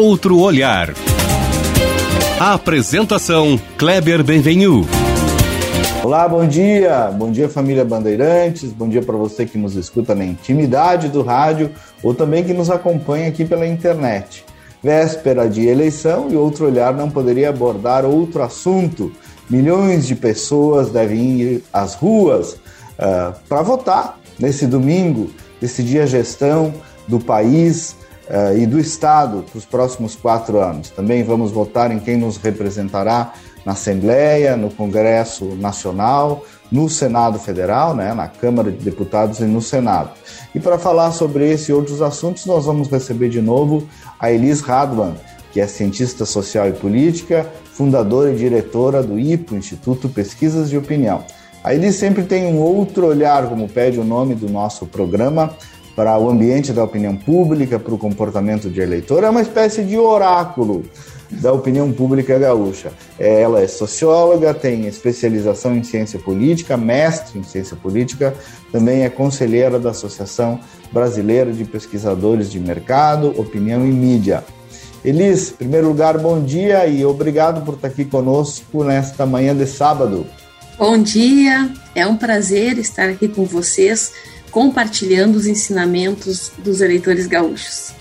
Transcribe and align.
Outro 0.00 0.38
olhar. 0.38 0.94
apresentação 2.40 3.60
Kleber 3.76 4.24
Benvenu. 4.24 4.86
Olá, 6.02 6.26
bom 6.26 6.48
dia. 6.48 7.10
Bom 7.14 7.30
dia, 7.30 7.50
família 7.50 7.84
Bandeirantes. 7.84 8.72
Bom 8.72 8.88
dia 8.88 9.02
para 9.02 9.18
você 9.18 9.44
que 9.44 9.58
nos 9.58 9.76
escuta 9.76 10.14
na 10.14 10.24
intimidade 10.24 11.10
do 11.10 11.20
rádio 11.20 11.70
ou 12.02 12.14
também 12.14 12.42
que 12.42 12.54
nos 12.54 12.70
acompanha 12.70 13.28
aqui 13.28 13.44
pela 13.44 13.66
internet. 13.66 14.42
Véspera 14.82 15.46
de 15.46 15.66
eleição 15.66 16.28
e 16.30 16.34
outro 16.34 16.64
olhar 16.64 16.94
não 16.94 17.10
poderia 17.10 17.50
abordar 17.50 18.06
outro 18.06 18.42
assunto. 18.42 19.12
Milhões 19.50 20.06
de 20.06 20.14
pessoas 20.14 20.88
devem 20.88 21.42
ir 21.42 21.64
às 21.70 21.94
ruas 21.94 22.52
uh, 22.52 22.58
ah, 22.98 23.34
para 23.46 23.60
votar 23.60 24.18
nesse 24.38 24.66
domingo, 24.66 25.28
decidir 25.60 26.00
a 26.00 26.06
gestão 26.06 26.72
do 27.06 27.20
país 27.20 27.99
uh, 28.30 28.56
e 28.56 28.64
do 28.64 28.78
Estado 28.78 29.44
para 29.50 29.58
os 29.58 29.64
próximos 29.64 30.14
quatro 30.14 30.60
anos. 30.60 30.90
Também 30.90 31.22
vamos 31.22 31.50
votar 31.50 31.90
em 31.90 31.98
quem 31.98 32.16
nos 32.16 32.36
representará 32.36 33.34
na 33.66 33.72
Assembleia, 33.72 34.56
no 34.56 34.70
Congresso 34.70 35.44
Nacional, 35.56 36.44
no 36.70 36.88
Senado 36.88 37.38
Federal, 37.38 37.94
né, 37.94 38.14
na 38.14 38.28
Câmara 38.28 38.70
de 38.70 38.78
Deputados 38.78 39.40
e 39.40 39.44
no 39.44 39.60
Senado. 39.60 40.10
E 40.54 40.60
para 40.60 40.78
falar 40.78 41.12
sobre 41.12 41.50
esse 41.50 41.70
e 41.70 41.74
outros 41.74 42.00
assuntos, 42.00 42.46
nós 42.46 42.64
vamos 42.64 42.88
receber 42.88 43.28
de 43.28 43.42
novo 43.42 43.86
a 44.18 44.32
Elis 44.32 44.60
Radwan, 44.60 45.14
que 45.52 45.60
é 45.60 45.66
cientista 45.66 46.24
social 46.24 46.68
e 46.68 46.72
política, 46.72 47.46
fundadora 47.72 48.32
e 48.32 48.36
diretora 48.36 49.02
do 49.02 49.18
IPO, 49.18 49.56
Instituto 49.56 50.08
Pesquisas 50.08 50.70
de 50.70 50.78
Opinião. 50.78 51.24
A 51.62 51.74
Elis 51.74 51.96
sempre 51.96 52.22
tem 52.22 52.46
um 52.46 52.58
outro 52.58 53.06
olhar, 53.06 53.46
como 53.48 53.68
pede 53.68 53.98
o 53.98 54.04
nome 54.04 54.34
do 54.34 54.48
nosso 54.48 54.86
programa, 54.86 55.54
para 56.00 56.18
o 56.18 56.30
ambiente 56.30 56.72
da 56.72 56.82
opinião 56.82 57.14
pública, 57.14 57.78
para 57.78 57.92
o 57.92 57.98
comportamento 57.98 58.70
de 58.70 58.80
eleitor. 58.80 59.22
É 59.22 59.28
uma 59.28 59.42
espécie 59.42 59.82
de 59.82 59.98
oráculo 59.98 60.82
da 61.30 61.52
opinião 61.52 61.92
pública 61.92 62.38
gaúcha. 62.38 62.90
Ela 63.18 63.60
é 63.60 63.66
socióloga, 63.68 64.54
tem 64.54 64.86
especialização 64.86 65.76
em 65.76 65.82
ciência 65.82 66.18
política, 66.18 66.74
mestre 66.74 67.38
em 67.38 67.42
ciência 67.42 67.76
política, 67.76 68.34
também 68.72 69.02
é 69.02 69.10
conselheira 69.10 69.78
da 69.78 69.90
Associação 69.90 70.58
Brasileira 70.90 71.52
de 71.52 71.66
Pesquisadores 71.66 72.50
de 72.50 72.58
Mercado, 72.58 73.38
Opinião 73.38 73.86
e 73.86 73.90
Mídia. 73.90 74.42
Elis, 75.04 75.50
em 75.50 75.56
primeiro 75.56 75.88
lugar, 75.88 76.16
bom 76.16 76.42
dia 76.42 76.86
e 76.86 77.04
obrigado 77.04 77.62
por 77.62 77.74
estar 77.74 77.88
aqui 77.88 78.06
conosco 78.06 78.82
nesta 78.82 79.26
manhã 79.26 79.54
de 79.54 79.66
sábado. 79.66 80.26
Bom 80.78 80.96
dia, 80.96 81.70
é 81.94 82.06
um 82.06 82.16
prazer 82.16 82.78
estar 82.78 83.10
aqui 83.10 83.28
com 83.28 83.44
vocês, 83.44 84.12
compartilhando 84.50 85.36
os 85.36 85.46
ensinamentos 85.46 86.50
dos 86.58 86.80
eleitores 86.80 87.26
gaúchos. 87.26 87.92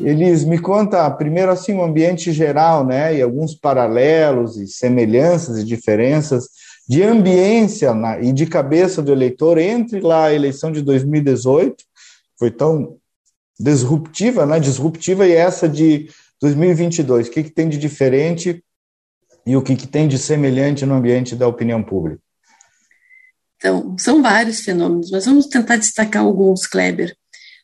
Eles 0.00 0.44
me 0.44 0.58
conta 0.58 1.10
primeiro 1.10 1.52
assim 1.52 1.74
o 1.74 1.82
ambiente 1.82 2.32
geral, 2.32 2.86
né, 2.86 3.16
e 3.16 3.22
alguns 3.22 3.54
paralelos 3.54 4.56
e 4.56 4.66
semelhanças 4.66 5.58
e 5.58 5.64
diferenças 5.64 6.48
de 6.88 7.02
ambiência 7.02 7.94
na, 7.94 8.18
e 8.18 8.32
de 8.32 8.46
cabeça 8.46 9.02
do 9.02 9.12
eleitor 9.12 9.58
entre 9.58 10.00
lá 10.00 10.24
a 10.24 10.34
eleição 10.34 10.72
de 10.72 10.82
2018, 10.82 11.84
foi 12.38 12.50
tão 12.50 12.96
disruptiva, 13.58 14.46
né, 14.46 14.58
disruptiva 14.58 15.26
e 15.26 15.32
essa 15.32 15.68
de 15.68 16.08
2022. 16.40 17.28
O 17.28 17.30
que, 17.30 17.44
que 17.44 17.50
tem 17.50 17.68
de 17.68 17.76
diferente 17.76 18.64
e 19.46 19.54
o 19.56 19.62
que, 19.62 19.76
que 19.76 19.86
tem 19.86 20.08
de 20.08 20.18
semelhante 20.18 20.86
no 20.86 20.94
ambiente 20.94 21.36
da 21.36 21.46
opinião 21.46 21.82
pública? 21.82 22.22
Então, 23.60 23.94
são 23.98 24.22
vários 24.22 24.60
fenômenos, 24.60 25.10
mas 25.10 25.26
vamos 25.26 25.46
tentar 25.46 25.76
destacar 25.76 26.22
alguns, 26.22 26.66
Kleber. 26.66 27.14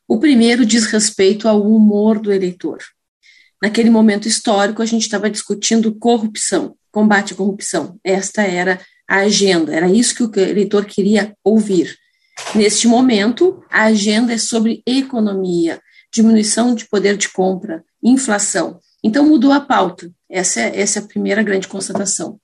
O 0.06 0.20
primeiro 0.20 0.66
diz 0.66 0.84
respeito 0.84 1.48
ao 1.48 1.62
humor 1.62 2.18
do 2.18 2.30
eleitor. 2.30 2.78
Naquele 3.62 3.88
momento 3.88 4.28
histórico, 4.28 4.82
a 4.82 4.86
gente 4.86 5.02
estava 5.02 5.30
discutindo 5.30 5.94
corrupção, 5.94 6.76
combate 6.92 7.32
à 7.32 7.36
corrupção. 7.36 7.98
Esta 8.04 8.42
era 8.42 8.78
a 9.08 9.20
agenda, 9.20 9.74
era 9.74 9.90
isso 9.90 10.14
que 10.14 10.38
o 10.38 10.42
eleitor 10.42 10.84
queria 10.84 11.34
ouvir. 11.42 11.96
Neste 12.54 12.86
momento, 12.86 13.64
a 13.70 13.84
agenda 13.84 14.34
é 14.34 14.38
sobre 14.38 14.82
economia, 14.86 15.80
diminuição 16.12 16.74
de 16.74 16.86
poder 16.86 17.16
de 17.16 17.30
compra, 17.30 17.82
inflação. 18.02 18.78
Então, 19.02 19.24
mudou 19.24 19.50
a 19.50 19.60
pauta. 19.60 20.10
Essa 20.28 20.60
é, 20.60 20.78
essa 20.78 20.98
é 20.98 21.02
a 21.02 21.06
primeira 21.06 21.42
grande 21.42 21.66
constatação. 21.66 22.38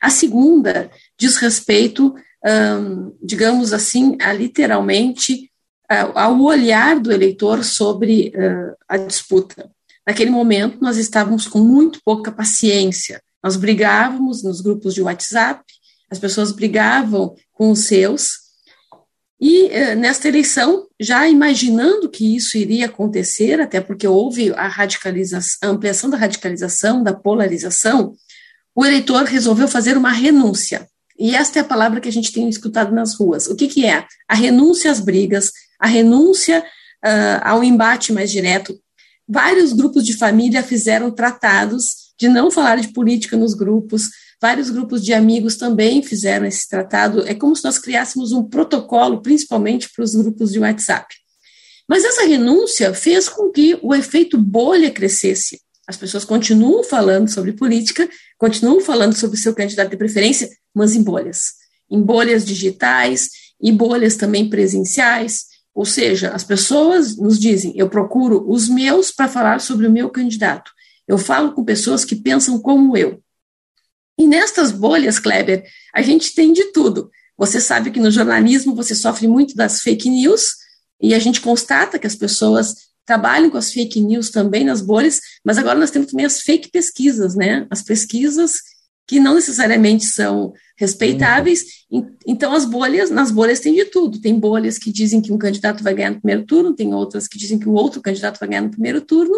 A 0.00 0.08
segunda 0.08 0.88
diz 1.18 1.36
respeito, 1.36 2.14
hum, 2.44 3.14
digamos 3.22 3.72
assim, 3.72 4.16
a 4.20 4.32
literalmente 4.32 5.52
ao 6.14 6.40
olhar 6.40 6.98
do 6.98 7.12
eleitor 7.12 7.64
sobre 7.64 8.32
uh, 8.34 8.76
a 8.88 8.96
disputa. 8.96 9.70
Naquele 10.06 10.30
momento, 10.30 10.78
nós 10.80 10.96
estávamos 10.96 11.46
com 11.46 11.58
muito 11.58 12.00
pouca 12.04 12.32
paciência. 12.32 13.22
Nós 13.42 13.56
brigávamos 13.56 14.42
nos 14.42 14.60
grupos 14.60 14.94
de 14.94 15.02
WhatsApp, 15.02 15.62
as 16.10 16.18
pessoas 16.18 16.52
brigavam 16.52 17.34
com 17.52 17.70
os 17.70 17.80
seus. 17.80 18.42
E 19.40 19.66
uh, 19.66 19.96
nesta 19.96 20.28
eleição, 20.28 20.86
já 21.00 21.28
imaginando 21.28 22.08
que 22.08 22.36
isso 22.36 22.56
iria 22.56 22.86
acontecer, 22.86 23.60
até 23.60 23.80
porque 23.80 24.06
houve 24.06 24.52
a 24.54 24.68
radicalização, 24.68 25.58
a 25.62 25.66
ampliação 25.68 26.10
da 26.10 26.16
radicalização, 26.16 27.02
da 27.02 27.12
polarização, 27.12 28.14
o 28.74 28.86
eleitor 28.86 29.24
resolveu 29.24 29.68
fazer 29.68 29.96
uma 29.98 30.10
renúncia. 30.10 30.88
E 31.22 31.36
esta 31.36 31.60
é 31.60 31.62
a 31.62 31.64
palavra 31.64 32.00
que 32.00 32.08
a 32.08 32.12
gente 32.12 32.32
tem 32.32 32.48
escutado 32.48 32.92
nas 32.92 33.14
ruas. 33.14 33.46
O 33.46 33.54
que, 33.54 33.68
que 33.68 33.86
é? 33.86 34.04
A 34.28 34.34
renúncia 34.34 34.90
às 34.90 34.98
brigas, 34.98 35.52
a 35.78 35.86
renúncia 35.86 36.58
uh, 36.58 37.40
ao 37.44 37.62
embate 37.62 38.12
mais 38.12 38.28
direto. 38.28 38.76
Vários 39.28 39.72
grupos 39.72 40.04
de 40.04 40.14
família 40.14 40.64
fizeram 40.64 41.12
tratados 41.12 42.12
de 42.18 42.28
não 42.28 42.50
falar 42.50 42.80
de 42.80 42.88
política 42.88 43.36
nos 43.36 43.54
grupos, 43.54 44.08
vários 44.40 44.68
grupos 44.68 45.00
de 45.04 45.14
amigos 45.14 45.54
também 45.54 46.02
fizeram 46.02 46.44
esse 46.44 46.68
tratado. 46.68 47.24
É 47.24 47.34
como 47.34 47.54
se 47.54 47.62
nós 47.62 47.78
criássemos 47.78 48.32
um 48.32 48.42
protocolo, 48.42 49.22
principalmente 49.22 49.88
para 49.94 50.04
os 50.04 50.16
grupos 50.16 50.50
de 50.50 50.58
WhatsApp. 50.58 51.06
Mas 51.88 52.02
essa 52.02 52.26
renúncia 52.26 52.92
fez 52.94 53.28
com 53.28 53.48
que 53.48 53.78
o 53.80 53.94
efeito 53.94 54.36
bolha 54.36 54.90
crescesse. 54.90 55.60
As 55.86 55.96
pessoas 55.96 56.24
continuam 56.24 56.84
falando 56.84 57.28
sobre 57.28 57.52
política, 57.52 58.08
continuam 58.38 58.80
falando 58.80 59.14
sobre 59.14 59.36
seu 59.36 59.54
candidato 59.54 59.90
de 59.90 59.96
preferência, 59.96 60.48
mas 60.74 60.94
em 60.94 61.02
bolhas. 61.02 61.54
Em 61.90 62.00
bolhas 62.00 62.44
digitais 62.44 63.30
e 63.60 63.72
bolhas 63.72 64.16
também 64.16 64.48
presenciais. 64.48 65.46
Ou 65.74 65.84
seja, 65.84 66.30
as 66.30 66.44
pessoas 66.44 67.16
nos 67.16 67.38
dizem: 67.38 67.72
eu 67.76 67.88
procuro 67.88 68.48
os 68.48 68.68
meus 68.68 69.10
para 69.10 69.28
falar 69.28 69.60
sobre 69.60 69.86
o 69.86 69.90
meu 69.90 70.10
candidato. 70.10 70.70
Eu 71.06 71.18
falo 71.18 71.52
com 71.52 71.64
pessoas 71.64 72.04
que 72.04 72.14
pensam 72.14 72.60
como 72.60 72.96
eu. 72.96 73.22
E 74.18 74.26
nestas 74.26 74.70
bolhas, 74.70 75.18
Kleber, 75.18 75.64
a 75.94 76.00
gente 76.02 76.34
tem 76.34 76.52
de 76.52 76.66
tudo. 76.72 77.10
Você 77.36 77.60
sabe 77.60 77.90
que 77.90 77.98
no 77.98 78.10
jornalismo 78.10 78.74
você 78.74 78.94
sofre 78.94 79.26
muito 79.26 79.54
das 79.56 79.80
fake 79.80 80.08
news, 80.08 80.52
e 81.00 81.14
a 81.14 81.18
gente 81.18 81.40
constata 81.40 81.98
que 81.98 82.06
as 82.06 82.14
pessoas 82.14 82.76
trabalham 83.04 83.50
com 83.50 83.58
as 83.58 83.72
fake 83.72 84.00
news 84.00 84.30
também 84.30 84.64
nas 84.64 84.80
bolhas, 84.80 85.20
mas 85.44 85.58
agora 85.58 85.78
nós 85.78 85.90
temos 85.90 86.10
também 86.10 86.26
as 86.26 86.40
fake 86.40 86.70
pesquisas, 86.70 87.34
né? 87.34 87.66
As 87.70 87.82
pesquisas 87.82 88.60
que 89.06 89.18
não 89.18 89.34
necessariamente 89.34 90.04
são 90.04 90.52
respeitáveis. 90.76 91.64
Então, 92.26 92.52
as 92.52 92.64
bolhas, 92.64 93.10
nas 93.10 93.30
bolhas 93.30 93.60
tem 93.60 93.74
de 93.74 93.84
tudo. 93.84 94.20
Tem 94.20 94.38
bolhas 94.38 94.78
que 94.78 94.92
dizem 94.92 95.20
que 95.20 95.32
um 95.32 95.38
candidato 95.38 95.82
vai 95.82 95.94
ganhar 95.94 96.10
no 96.10 96.20
primeiro 96.20 96.46
turno, 96.46 96.74
tem 96.74 96.94
outras 96.94 97.28
que 97.28 97.36
dizem 97.36 97.58
que 97.58 97.68
o 97.68 97.72
outro 97.72 98.00
candidato 98.00 98.38
vai 98.38 98.48
ganhar 98.48 98.62
no 98.62 98.70
primeiro 98.70 99.00
turno, 99.00 99.34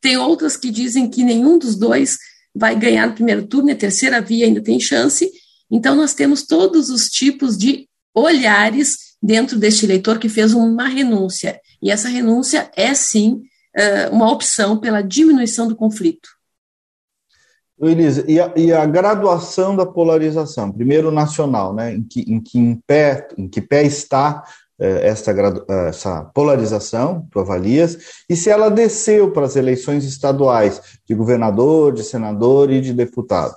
tem 0.00 0.16
outras 0.16 0.56
que 0.56 0.70
dizem 0.70 1.10
que 1.10 1.24
nenhum 1.24 1.58
dos 1.58 1.76
dois 1.76 2.16
vai 2.54 2.78
ganhar 2.78 3.06
no 3.08 3.14
primeiro 3.14 3.46
turno, 3.46 3.68
e 3.68 3.72
a 3.72 3.76
terceira 3.76 4.20
via 4.20 4.46
ainda 4.46 4.62
tem 4.62 4.80
chance. 4.80 5.30
Então, 5.70 5.94
nós 5.94 6.14
temos 6.14 6.46
todos 6.46 6.88
os 6.88 7.08
tipos 7.08 7.58
de 7.58 7.86
olhares 8.14 8.96
dentro 9.22 9.58
deste 9.58 9.84
eleitor 9.84 10.18
que 10.18 10.28
fez 10.28 10.54
uma 10.54 10.88
renúncia. 10.88 11.60
E 11.80 11.90
essa 11.90 12.08
renúncia 12.08 12.70
é, 12.76 12.92
sim, 12.94 13.42
uma 14.10 14.32
opção 14.32 14.78
pela 14.78 15.02
diminuição 15.02 15.68
do 15.68 15.76
conflito. 15.76 16.28
Elisa, 17.80 18.24
e 18.26 18.40
a, 18.40 18.52
e 18.56 18.72
a, 18.72 18.84
graduação 18.84 19.76
da 19.76 19.86
polarização, 19.86 20.72
primeiro 20.72 21.12
nacional, 21.12 21.72
né, 21.72 21.94
em 21.94 22.02
que 22.02 22.20
em 22.22 22.40
que, 22.40 22.58
em 22.58 22.74
pé, 22.74 23.28
em 23.38 23.46
que 23.46 23.60
pé 23.60 23.84
está 23.84 24.42
eh, 24.80 25.08
essa, 25.08 25.32
essa 25.88 26.24
polarização, 26.34 27.26
tu 27.30 27.38
avalias, 27.38 27.98
e 28.28 28.34
se 28.34 28.50
ela 28.50 28.68
desceu 28.68 29.30
para 29.30 29.46
as 29.46 29.54
eleições 29.54 30.04
estaduais 30.04 30.80
de 31.06 31.14
governador, 31.14 31.92
de 31.92 32.02
senador 32.02 32.70
e 32.70 32.80
de 32.80 32.92
deputado? 32.92 33.56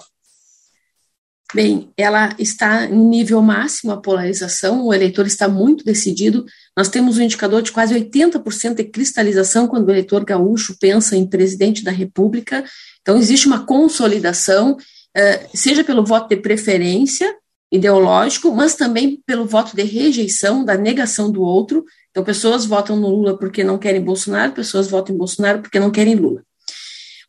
Bem, 1.53 1.89
ela 1.97 2.33
está 2.39 2.85
em 2.85 2.95
nível 2.95 3.41
máximo 3.41 3.91
a 3.91 4.01
polarização, 4.01 4.85
o 4.85 4.93
eleitor 4.93 5.25
está 5.27 5.49
muito 5.49 5.83
decidido. 5.83 6.45
Nós 6.77 6.87
temos 6.87 7.17
um 7.17 7.21
indicador 7.21 7.61
de 7.61 7.73
quase 7.73 7.93
80% 7.93 8.75
de 8.75 8.85
cristalização 8.85 9.67
quando 9.67 9.87
o 9.87 9.91
eleitor 9.91 10.23
gaúcho 10.23 10.77
pensa 10.79 11.15
em 11.15 11.27
presidente 11.27 11.83
da 11.83 11.91
República 11.91 12.63
então, 13.01 13.17
existe 13.17 13.47
uma 13.47 13.65
consolidação, 13.65 14.77
eh, 15.15 15.47
seja 15.53 15.83
pelo 15.83 16.05
voto 16.05 16.29
de 16.29 16.37
preferência 16.37 17.35
ideológico, 17.71 18.53
mas 18.53 18.75
também 18.75 19.21
pelo 19.25 19.45
voto 19.45 19.75
de 19.75 19.83
rejeição, 19.83 20.63
da 20.63 20.77
negação 20.77 21.31
do 21.31 21.41
outro. 21.41 21.83
Então, 22.11 22.23
pessoas 22.23 22.65
votam 22.65 22.97
no 22.97 23.09
Lula 23.09 23.37
porque 23.37 23.63
não 23.63 23.77
querem 23.77 24.01
Bolsonaro, 24.01 24.51
pessoas 24.51 24.87
votam 24.87 25.15
em 25.15 25.17
Bolsonaro 25.17 25.61
porque 25.61 25.79
não 25.79 25.89
querem 25.89 26.15
Lula. 26.15 26.43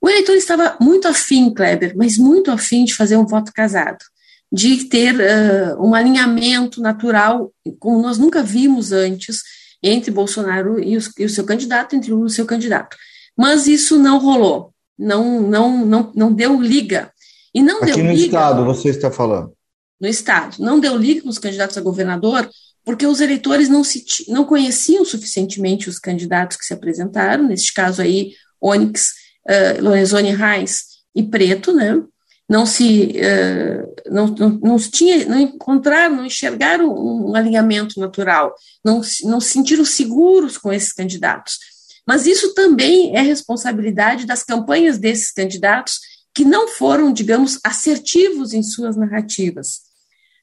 O 0.02 0.10
eleitor 0.10 0.34
estava 0.34 0.76
muito 0.80 1.06
afim, 1.06 1.54
Kleber, 1.54 1.94
mas 1.96 2.18
muito 2.18 2.50
afim 2.50 2.84
de 2.84 2.92
fazer 2.92 3.16
um 3.16 3.24
voto 3.24 3.52
casado, 3.52 4.04
de 4.52 4.86
ter 4.86 5.14
uh, 5.14 5.80
um 5.80 5.94
alinhamento 5.94 6.80
natural, 6.82 7.52
como 7.78 8.02
nós 8.02 8.18
nunca 8.18 8.42
vimos 8.42 8.90
antes, 8.90 9.42
entre 9.80 10.10
Bolsonaro 10.10 10.82
e, 10.82 10.96
os, 10.96 11.08
e 11.16 11.24
o 11.24 11.30
seu 11.30 11.44
candidato, 11.44 11.94
entre 11.94 12.10
Lula 12.10 12.24
e 12.24 12.26
o 12.26 12.30
seu 12.30 12.44
candidato. 12.44 12.96
Mas 13.38 13.68
isso 13.68 13.96
não 13.96 14.18
rolou, 14.18 14.74
não, 14.98 15.40
não, 15.40 15.86
não, 15.86 16.12
não 16.14 16.32
deu 16.32 16.60
liga. 16.60 17.12
E 17.54 17.62
não 17.62 17.78
Aqui 17.78 17.92
deu 17.92 17.98
no 17.98 18.10
liga, 18.10 18.24
Estado, 18.24 18.64
você 18.64 18.88
está 18.88 19.10
falando. 19.10 19.52
No 20.00 20.08
Estado. 20.08 20.56
Não 20.58 20.80
deu 20.80 20.96
liga 20.96 21.22
com 21.22 21.28
os 21.28 21.38
candidatos 21.38 21.78
a 21.78 21.80
governador, 21.80 22.50
porque 22.84 23.06
os 23.06 23.20
eleitores 23.20 23.68
não, 23.68 23.84
se, 23.84 24.04
não 24.28 24.44
conheciam 24.44 25.04
suficientemente 25.04 25.88
os 25.88 26.00
candidatos 26.00 26.56
que 26.56 26.64
se 26.64 26.74
apresentaram, 26.74 27.44
neste 27.46 27.72
caso 27.72 28.02
aí, 28.02 28.32
Onyx, 28.60 29.21
uh, 29.48 29.82
Lorenzoni 29.82 30.34
Reis 30.34 30.84
e 31.14 31.22
Preto, 31.22 31.72
né? 31.72 32.02
Não 32.48 32.66
se, 32.66 33.12
uh, 33.16 34.12
não, 34.12 34.26
não, 34.26 34.48
não 34.62 34.76
tinha, 34.76 35.24
não 35.26 35.38
encontraram, 35.38 36.16
não 36.16 36.26
enxergaram 36.26 36.92
um, 36.92 37.34
alinhamento 37.34 37.98
natural, 37.98 38.54
não, 38.84 39.00
não 39.24 39.40
se 39.40 39.50
sentiram 39.50 39.84
seguros 39.84 40.58
com 40.58 40.72
esses 40.72 40.92
candidatos. 40.92 41.58
Mas 42.06 42.26
isso 42.26 42.52
também 42.54 43.16
é 43.16 43.20
responsabilidade 43.20 44.26
das 44.26 44.42
campanhas 44.42 44.98
desses 44.98 45.32
candidatos 45.32 46.00
que 46.34 46.44
não 46.44 46.68
foram, 46.68 47.12
digamos, 47.12 47.58
assertivos 47.64 48.52
em 48.52 48.62
suas 48.62 48.96
narrativas. 48.96 49.82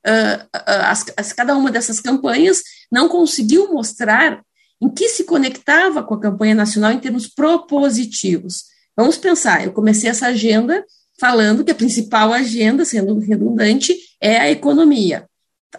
Uh, 0.08 0.48
as, 0.54 1.06
as, 1.18 1.34
cada 1.34 1.56
uma 1.56 1.72
dessas 1.72 2.00
campanhas 2.00 2.62
não 2.92 3.10
conseguiu 3.10 3.74
mostrar 3.74 4.42
em 4.82 4.90
que 4.90 5.10
se 5.10 5.26
conectava 5.26 6.04
com 6.04 6.14
a 6.14 6.22
campanha 6.22 6.56
nacional 6.56 6.92
em 6.92 7.00
termos 7.00 7.28
propositivos. 7.28 8.66
Vamos 9.00 9.16
pensar, 9.16 9.64
eu 9.64 9.72
comecei 9.72 10.10
essa 10.10 10.28
agenda 10.28 10.84
falando 11.18 11.64
que 11.64 11.72
a 11.72 11.76
principal 11.76 12.34
agenda, 12.34 12.84
sendo 12.84 13.18
redundante, 13.18 13.98
é 14.20 14.38
a 14.38 14.52
economia. 14.52 15.26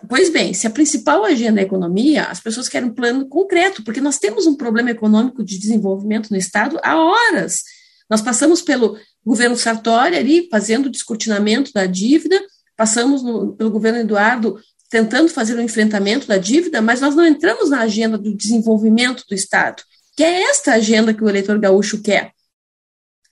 Pois 0.08 0.30
bem, 0.30 0.54
se 0.54 0.66
a 0.66 0.70
principal 0.70 1.22
agenda 1.26 1.60
é 1.60 1.64
a 1.64 1.66
economia, 1.66 2.24
as 2.24 2.40
pessoas 2.40 2.66
querem 2.66 2.88
um 2.88 2.94
plano 2.94 3.28
concreto, 3.28 3.84
porque 3.84 4.00
nós 4.00 4.18
temos 4.18 4.46
um 4.46 4.56
problema 4.56 4.90
econômico 4.90 5.44
de 5.44 5.58
desenvolvimento 5.58 6.30
no 6.30 6.36
Estado 6.38 6.80
há 6.82 6.96
horas. 6.96 7.62
Nós 8.08 8.22
passamos 8.22 8.62
pelo 8.62 8.96
governo 9.22 9.54
Sartori 9.54 10.16
ali, 10.16 10.48
fazendo 10.50 10.86
o 10.86 10.90
descortinamento 10.90 11.74
da 11.74 11.84
dívida, 11.84 12.42
passamos 12.74 13.22
no, 13.22 13.52
pelo 13.52 13.70
governo 13.70 13.98
Eduardo 13.98 14.58
tentando 14.88 15.28
fazer 15.28 15.54
o 15.56 15.60
enfrentamento 15.60 16.26
da 16.26 16.38
dívida, 16.38 16.80
mas 16.80 17.02
nós 17.02 17.14
não 17.14 17.26
entramos 17.26 17.68
na 17.68 17.80
agenda 17.80 18.16
do 18.16 18.34
desenvolvimento 18.34 19.24
do 19.28 19.34
Estado, 19.34 19.82
que 20.16 20.24
é 20.24 20.44
esta 20.44 20.72
agenda 20.72 21.12
que 21.12 21.22
o 21.22 21.28
eleitor 21.28 21.58
gaúcho 21.58 22.00
quer. 22.00 22.32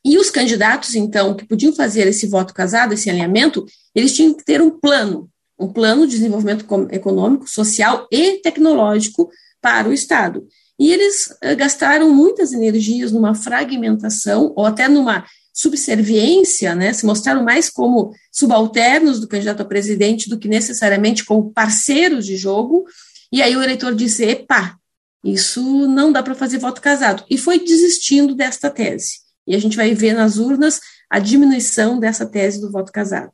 E 0.04 0.16
os 0.18 0.30
candidatos, 0.30 0.94
então, 0.94 1.34
que 1.34 1.46
podiam 1.46 1.72
fazer 1.72 2.06
esse 2.06 2.26
voto 2.26 2.54
casado, 2.54 2.94
esse 2.94 3.10
alinhamento, 3.10 3.66
eles 3.94 4.14
tinham 4.14 4.34
que 4.34 4.44
ter 4.44 4.62
um 4.62 4.70
plano, 4.70 5.28
um 5.58 5.72
plano 5.72 6.06
de 6.06 6.16
desenvolvimento 6.16 6.64
econômico, 6.90 7.48
social 7.48 8.06
e 8.10 8.38
tecnológico 8.38 9.28
para 9.60 9.88
o 9.88 9.92
Estado. 9.92 10.46
E 10.78 10.92
eles 10.92 11.26
uh, 11.42 11.56
gastaram 11.56 12.14
muitas 12.14 12.52
energias 12.52 13.10
numa 13.10 13.34
fragmentação, 13.34 14.52
ou 14.56 14.64
até 14.64 14.88
numa 14.88 15.26
subserviência, 15.52 16.72
né, 16.76 16.92
se 16.92 17.04
mostraram 17.04 17.42
mais 17.42 17.68
como 17.68 18.12
subalternos 18.30 19.18
do 19.18 19.26
candidato 19.26 19.60
a 19.60 19.64
presidente 19.64 20.28
do 20.28 20.38
que 20.38 20.46
necessariamente 20.46 21.24
como 21.24 21.50
parceiros 21.50 22.24
de 22.24 22.36
jogo, 22.36 22.84
e 23.32 23.42
aí 23.42 23.56
o 23.56 23.62
eleitor 23.62 23.92
disse, 23.92 24.24
epa, 24.24 24.78
isso 25.24 25.60
não 25.88 26.12
dá 26.12 26.22
para 26.22 26.36
fazer 26.36 26.58
voto 26.58 26.80
casado, 26.80 27.24
e 27.28 27.36
foi 27.36 27.58
desistindo 27.58 28.36
desta 28.36 28.70
tese. 28.70 29.27
E 29.48 29.56
a 29.56 29.58
gente 29.58 29.76
vai 29.76 29.94
ver 29.94 30.12
nas 30.12 30.36
urnas 30.36 30.78
a 31.10 31.18
diminuição 31.18 31.98
dessa 31.98 32.26
tese 32.26 32.60
do 32.60 32.70
voto 32.70 32.92
casado. 32.92 33.32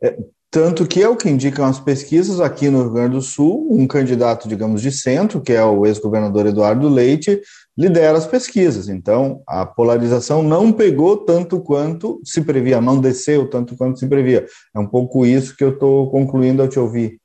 É, 0.00 0.16
tanto 0.50 0.86
que 0.86 1.02
é 1.02 1.08
o 1.08 1.16
que 1.16 1.28
indicam 1.28 1.64
as 1.64 1.80
pesquisas 1.80 2.40
aqui 2.40 2.70
no 2.70 2.82
Rio 2.82 2.92
Grande 2.92 3.14
do 3.16 3.22
Sul, 3.22 3.68
um 3.70 3.86
candidato, 3.86 4.48
digamos, 4.48 4.80
de 4.80 4.92
centro, 4.92 5.40
que 5.40 5.52
é 5.52 5.64
o 5.64 5.84
ex-governador 5.84 6.46
Eduardo 6.46 6.88
Leite, 6.88 7.40
lidera 7.76 8.16
as 8.16 8.26
pesquisas. 8.26 8.88
Então, 8.88 9.42
a 9.46 9.66
polarização 9.66 10.42
não 10.42 10.72
pegou 10.72 11.16
tanto 11.16 11.60
quanto 11.60 12.20
se 12.24 12.40
previa, 12.40 12.80
não 12.80 13.00
desceu 13.00 13.50
tanto 13.50 13.76
quanto 13.76 13.98
se 13.98 14.06
previa. 14.06 14.46
É 14.74 14.78
um 14.78 14.86
pouco 14.86 15.26
isso 15.26 15.56
que 15.56 15.64
eu 15.64 15.70
estou 15.70 16.10
concluindo 16.10 16.62
ao 16.62 16.68
te 16.68 16.78
ouvir. 16.78 17.20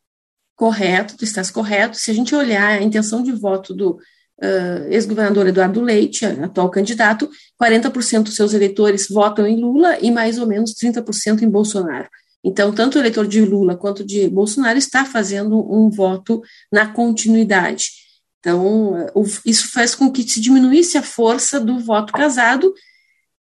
Correto, 0.56 1.18
tu 1.18 1.24
estás 1.24 1.52
correto. 1.52 1.98
Se 1.98 2.10
a 2.10 2.14
gente 2.14 2.34
olhar 2.34 2.80
a 2.80 2.82
intenção 2.82 3.22
de 3.22 3.32
voto 3.32 3.74
do 3.74 4.00
uh, 4.42 4.88
ex-governador 4.90 5.48
Eduardo 5.48 5.82
Leite, 5.82 6.26
atual 6.26 6.70
candidato, 6.70 7.30
40% 7.62 8.24
dos 8.24 8.36
seus 8.36 8.54
eleitores 8.54 9.08
votam 9.10 9.46
em 9.46 9.60
Lula 9.60 9.98
e 10.00 10.12
mais 10.12 10.38
ou 10.38 10.48
menos 10.48 10.74
30% 10.74 11.42
em 11.42 11.50
Bolsonaro. 11.50 12.08
Então, 12.44 12.72
tanto 12.72 12.96
o 12.96 13.02
eleitor 13.02 13.28
de 13.28 13.42
Lula 13.42 13.76
quanto 13.76 14.06
de 14.06 14.30
Bolsonaro 14.30 14.78
está 14.78 15.04
fazendo 15.04 15.60
um 15.72 15.90
voto 15.90 16.44
na 16.72 16.86
continuidade. 16.88 17.90
Então, 18.40 19.08
isso 19.44 19.72
faz 19.72 19.96
com 19.96 20.12
que 20.12 20.22
se 20.22 20.40
diminuísse 20.40 20.96
a 20.96 21.02
força 21.02 21.60
do 21.60 21.80
voto 21.80 22.14
casado 22.14 22.72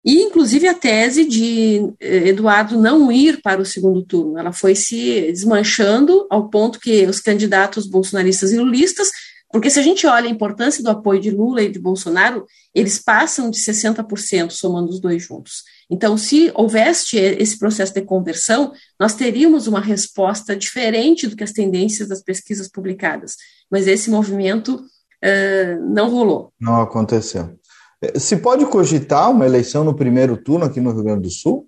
e, 0.03 0.23
inclusive, 0.23 0.67
a 0.67 0.73
tese 0.73 1.25
de 1.25 1.93
eh, 1.99 2.29
Eduardo 2.29 2.79
não 2.81 3.11
ir 3.11 3.41
para 3.41 3.61
o 3.61 3.65
segundo 3.65 4.01
turno. 4.01 4.39
Ela 4.39 4.51
foi 4.51 4.73
se 4.73 5.31
desmanchando 5.31 6.25
ao 6.29 6.49
ponto 6.49 6.79
que 6.79 7.05
os 7.05 7.19
candidatos 7.19 7.85
bolsonaristas 7.85 8.51
e 8.51 8.57
lulistas, 8.57 9.11
porque 9.57 9.71
se 9.71 9.79
a 9.79 9.81
gente 9.81 10.05
olha 10.05 10.27
a 10.27 10.31
importância 10.31 10.83
do 10.83 10.89
apoio 10.91 11.19
de 11.19 11.31
Lula 11.31 11.63
e 11.63 11.71
de 11.71 11.79
Bolsonaro, 11.79 12.45
eles 12.75 12.99
passam 12.99 13.49
de 13.49 13.57
60% 13.57 14.51
somando 14.51 14.89
os 14.89 14.99
dois 14.99 15.23
juntos. 15.23 15.63
Então, 15.89 16.15
se 16.15 16.51
houvesse 16.53 17.17
esse 17.17 17.57
processo 17.57 17.91
de 17.91 18.03
conversão, 18.03 18.71
nós 18.99 19.15
teríamos 19.15 19.65
uma 19.65 19.81
resposta 19.81 20.55
diferente 20.55 21.25
do 21.25 21.35
que 21.35 21.43
as 21.43 21.53
tendências 21.53 22.07
das 22.07 22.21
pesquisas 22.21 22.69
publicadas. 22.69 23.35
Mas 23.67 23.87
esse 23.87 24.11
movimento 24.11 24.75
uh, 24.75 25.91
não 25.91 26.11
rolou. 26.11 26.53
Não 26.61 26.79
aconteceu. 26.79 27.57
Eh, 27.99 28.19
se 28.19 28.37
pode 28.37 28.63
cogitar 28.67 29.31
uma 29.31 29.47
eleição 29.47 29.83
no 29.83 29.95
primeiro 29.95 30.37
turno 30.37 30.65
aqui 30.65 30.79
no 30.79 30.91
Rio 30.91 31.03
Grande 31.03 31.23
do 31.23 31.31
Sul? 31.31 31.67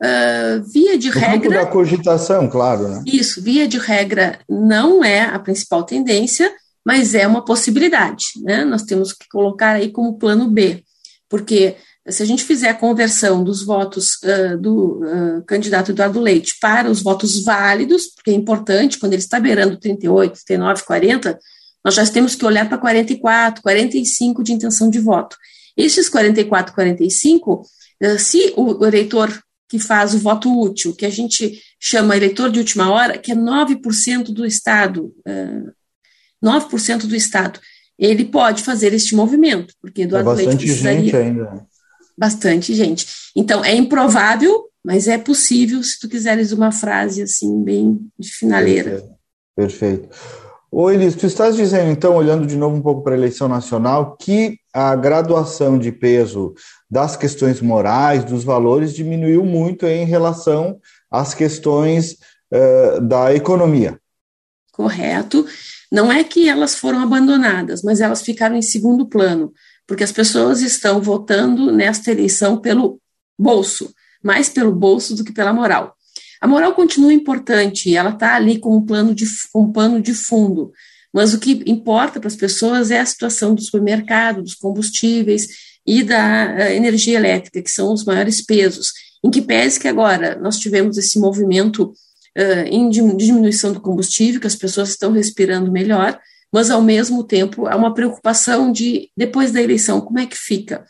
Uh, 0.00 0.62
via 0.72 0.96
de 0.96 1.08
no 1.08 1.14
regra. 1.14 1.64
da 1.64 1.66
cogitação, 1.66 2.48
claro, 2.48 2.86
né? 2.88 3.02
Isso, 3.04 3.42
via 3.42 3.66
de 3.66 3.78
regra 3.78 4.38
não 4.48 5.02
é 5.02 5.22
a 5.22 5.38
principal 5.40 5.82
tendência, 5.82 6.52
mas 6.86 7.14
é 7.14 7.26
uma 7.26 7.44
possibilidade, 7.44 8.26
né? 8.42 8.64
Nós 8.64 8.82
temos 8.82 9.12
que 9.12 9.28
colocar 9.28 9.72
aí 9.72 9.90
como 9.90 10.18
plano 10.18 10.48
B, 10.48 10.84
porque 11.28 11.76
se 12.08 12.22
a 12.22 12.26
gente 12.26 12.44
fizer 12.44 12.70
a 12.70 12.74
conversão 12.74 13.44
dos 13.44 13.62
votos 13.62 14.18
uh, 14.22 14.56
do 14.58 15.00
uh, 15.04 15.42
candidato 15.46 15.90
Eduardo 15.90 16.20
Leite 16.20 16.54
para 16.60 16.90
os 16.90 17.02
votos 17.02 17.42
válidos, 17.44 18.06
porque 18.14 18.30
é 18.30 18.34
importante, 18.34 18.98
quando 18.98 19.12
ele 19.12 19.22
está 19.22 19.38
beirando 19.38 19.76
38, 19.76 20.40
39, 20.46 20.84
40, 20.84 21.38
nós 21.84 21.94
já 21.94 22.06
temos 22.06 22.34
que 22.34 22.44
olhar 22.44 22.68
para 22.68 22.78
44, 22.78 23.62
45 23.62 24.42
de 24.42 24.52
intenção 24.52 24.88
de 24.88 24.98
voto. 24.98 25.36
Esses 25.76 26.08
44, 26.08 26.74
45, 26.74 27.62
uh, 28.02 28.18
se 28.18 28.54
o 28.56 28.84
eleitor 28.86 29.30
que 29.68 29.78
faz 29.78 30.14
o 30.14 30.18
voto 30.18 30.50
útil, 30.60 30.94
que 30.94 31.04
a 31.04 31.10
gente 31.10 31.60
chama 31.78 32.16
eleitor 32.16 32.50
de 32.50 32.58
última 32.58 32.90
hora, 32.90 33.18
que 33.18 33.32
é 33.32 33.34
9% 33.34 34.32
do 34.32 34.46
Estado, 34.46 35.12
uh, 35.26 35.72
9% 36.42 37.06
do 37.06 37.14
Estado, 37.14 37.60
ele 37.98 38.24
pode 38.24 38.62
fazer 38.62 38.92
este 38.94 39.14
movimento, 39.14 39.74
porque 39.80 40.02
Eduardo 40.02 40.30
é 40.30 40.34
bastante 40.34 40.48
Leite 40.48 40.66
precisaria... 40.66 41.00
gente 41.00 41.16
ainda 41.16 41.68
bastante 42.18 42.74
gente. 42.74 43.06
Então, 43.36 43.64
é 43.64 43.74
improvável, 43.74 44.64
mas 44.84 45.06
é 45.06 45.16
possível 45.16 45.80
se 45.84 46.00
tu 46.00 46.08
quiseres 46.08 46.50
uma 46.50 46.72
frase 46.72 47.22
assim, 47.22 47.62
bem 47.62 48.10
de 48.18 48.32
finaleira. 48.32 48.90
Perfeito. 49.54 50.08
Perfeito. 50.08 50.47
Ô 50.70 50.90
Elis, 50.90 51.14
tu 51.14 51.26
estás 51.26 51.56
dizendo, 51.56 51.90
então, 51.90 52.14
olhando 52.14 52.46
de 52.46 52.56
novo 52.56 52.76
um 52.76 52.82
pouco 52.82 53.02
para 53.02 53.14
a 53.14 53.16
eleição 53.18 53.48
nacional, 53.48 54.16
que 54.16 54.58
a 54.72 54.94
graduação 54.94 55.78
de 55.78 55.90
peso 55.90 56.54
das 56.90 57.16
questões 57.16 57.60
morais, 57.60 58.24
dos 58.24 58.44
valores, 58.44 58.94
diminuiu 58.94 59.44
muito 59.44 59.86
em 59.86 60.04
relação 60.04 60.78
às 61.10 61.32
questões 61.34 62.18
uh, 62.52 63.00
da 63.00 63.34
economia. 63.34 63.98
Correto. 64.72 65.46
Não 65.90 66.12
é 66.12 66.22
que 66.22 66.48
elas 66.48 66.74
foram 66.74 67.00
abandonadas, 67.00 67.82
mas 67.82 68.00
elas 68.00 68.20
ficaram 68.20 68.54
em 68.54 68.62
segundo 68.62 69.08
plano 69.08 69.52
porque 69.88 70.04
as 70.04 70.12
pessoas 70.12 70.60
estão 70.60 71.00
votando 71.00 71.72
nesta 71.72 72.12
eleição 72.12 72.58
pelo 72.58 73.00
bolso, 73.38 73.90
mais 74.22 74.50
pelo 74.50 74.70
bolso 74.70 75.16
do 75.16 75.24
que 75.24 75.32
pela 75.32 75.52
moral. 75.52 75.96
A 76.40 76.46
moral 76.46 76.74
continua 76.74 77.12
importante, 77.12 77.94
ela 77.94 78.10
está 78.10 78.34
ali 78.34 78.58
como 78.58 78.76
um 78.76 78.86
plano 78.86 79.14
de 79.14 79.24
um 79.54 79.72
pano 79.72 80.00
de 80.00 80.14
fundo, 80.14 80.72
mas 81.12 81.34
o 81.34 81.40
que 81.40 81.62
importa 81.66 82.20
para 82.20 82.28
as 82.28 82.36
pessoas 82.36 82.90
é 82.90 83.00
a 83.00 83.06
situação 83.06 83.54
do 83.54 83.62
supermercado, 83.62 84.42
dos 84.42 84.54
combustíveis 84.54 85.48
e 85.86 86.02
da 86.02 86.54
uh, 86.54 86.72
energia 86.72 87.16
elétrica, 87.16 87.62
que 87.62 87.70
são 87.70 87.92
os 87.92 88.04
maiores 88.04 88.44
pesos. 88.44 88.92
Em 89.24 89.30
que 89.30 89.42
pese 89.42 89.80
que 89.80 89.88
agora 89.88 90.38
nós 90.40 90.58
tivemos 90.58 90.96
esse 90.96 91.18
movimento 91.18 91.84
uh, 91.86 92.66
em 92.66 92.88
diminuição 92.90 93.72
do 93.72 93.80
combustível, 93.80 94.40
que 94.40 94.46
as 94.46 94.54
pessoas 94.54 94.90
estão 94.90 95.12
respirando 95.12 95.72
melhor, 95.72 96.18
mas 96.52 96.70
ao 96.70 96.82
mesmo 96.82 97.24
tempo 97.24 97.66
há 97.66 97.74
uma 97.74 97.94
preocupação 97.94 98.70
de, 98.70 99.10
depois 99.16 99.50
da 99.50 99.62
eleição, 99.62 100.00
como 100.00 100.18
é 100.18 100.26
que 100.26 100.36
fica? 100.36 100.84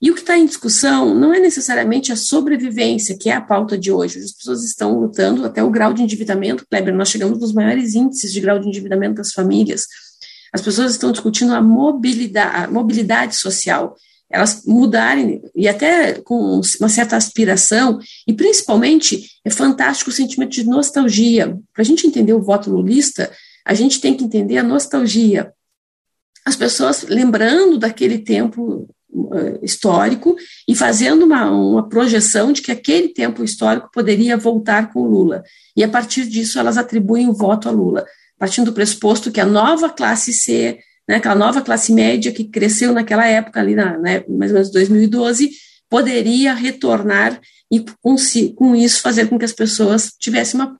E 0.00 0.10
o 0.10 0.14
que 0.14 0.20
está 0.20 0.38
em 0.38 0.46
discussão 0.46 1.12
não 1.12 1.34
é 1.34 1.40
necessariamente 1.40 2.12
a 2.12 2.16
sobrevivência, 2.16 3.18
que 3.18 3.28
é 3.28 3.32
a 3.34 3.40
pauta 3.40 3.76
de 3.76 3.90
hoje. 3.90 4.20
As 4.20 4.32
pessoas 4.32 4.64
estão 4.64 4.98
lutando 4.98 5.44
até 5.44 5.62
o 5.62 5.70
grau 5.70 5.92
de 5.92 6.02
endividamento, 6.02 6.64
Kleber, 6.70 6.94
nós 6.94 7.08
chegamos 7.08 7.38
nos 7.40 7.52
maiores 7.52 7.94
índices 7.94 8.32
de 8.32 8.40
grau 8.40 8.60
de 8.60 8.68
endividamento 8.68 9.16
das 9.16 9.32
famílias. 9.32 9.86
As 10.52 10.62
pessoas 10.62 10.92
estão 10.92 11.10
discutindo 11.10 11.52
a 11.52 11.60
mobilidade, 11.60 12.64
a 12.64 12.70
mobilidade 12.70 13.34
social, 13.34 13.96
elas 14.30 14.62
mudarem, 14.64 15.42
e 15.54 15.66
até 15.66 16.14
com 16.20 16.60
uma 16.78 16.88
certa 16.88 17.16
aspiração, 17.16 17.98
e 18.26 18.32
principalmente 18.32 19.26
é 19.44 19.50
fantástico 19.50 20.10
o 20.10 20.12
sentimento 20.12 20.50
de 20.50 20.64
nostalgia. 20.64 21.58
Para 21.72 21.82
a 21.82 21.84
gente 21.84 22.06
entender 22.06 22.34
o 22.34 22.42
voto 22.42 22.70
lulista, 22.70 23.32
a 23.64 23.74
gente 23.74 24.00
tem 24.00 24.14
que 24.14 24.24
entender 24.24 24.58
a 24.58 24.62
nostalgia. 24.62 25.52
As 26.44 26.56
pessoas 26.56 27.02
lembrando 27.02 27.78
daquele 27.78 28.18
tempo 28.18 28.88
histórico 29.62 30.36
e 30.66 30.74
fazendo 30.74 31.24
uma, 31.24 31.50
uma 31.50 31.88
projeção 31.88 32.52
de 32.52 32.62
que 32.62 32.70
aquele 32.70 33.08
tempo 33.08 33.42
histórico 33.42 33.90
poderia 33.92 34.36
voltar 34.36 34.92
com 34.92 35.06
Lula. 35.06 35.42
E 35.76 35.82
a 35.82 35.88
partir 35.88 36.26
disso 36.26 36.58
elas 36.58 36.76
atribuem 36.76 37.28
o 37.28 37.32
voto 37.32 37.68
a 37.68 37.72
Lula, 37.72 38.06
partindo 38.38 38.66
do 38.66 38.72
pressuposto 38.72 39.32
que 39.32 39.40
a 39.40 39.46
nova 39.46 39.88
classe 39.88 40.32
C 40.32 40.78
né, 41.08 41.16
aquela 41.16 41.34
nova 41.34 41.62
classe 41.62 41.92
média 41.92 42.30
que 42.30 42.44
cresceu 42.44 42.92
naquela 42.92 43.26
época, 43.26 43.58
ali 43.58 43.74
na, 43.74 43.96
né, 43.96 44.22
mais 44.28 44.50
ou 44.50 44.56
menos 44.56 44.70
2012, 44.70 45.50
poderia 45.88 46.52
retornar 46.52 47.40
e 47.72 47.82
com, 48.02 48.14
com 48.54 48.76
isso 48.76 49.00
fazer 49.00 49.26
com 49.28 49.38
que 49.38 49.44
as 49.44 49.52
pessoas 49.52 50.12
tivessem 50.18 50.60
uma 50.60 50.78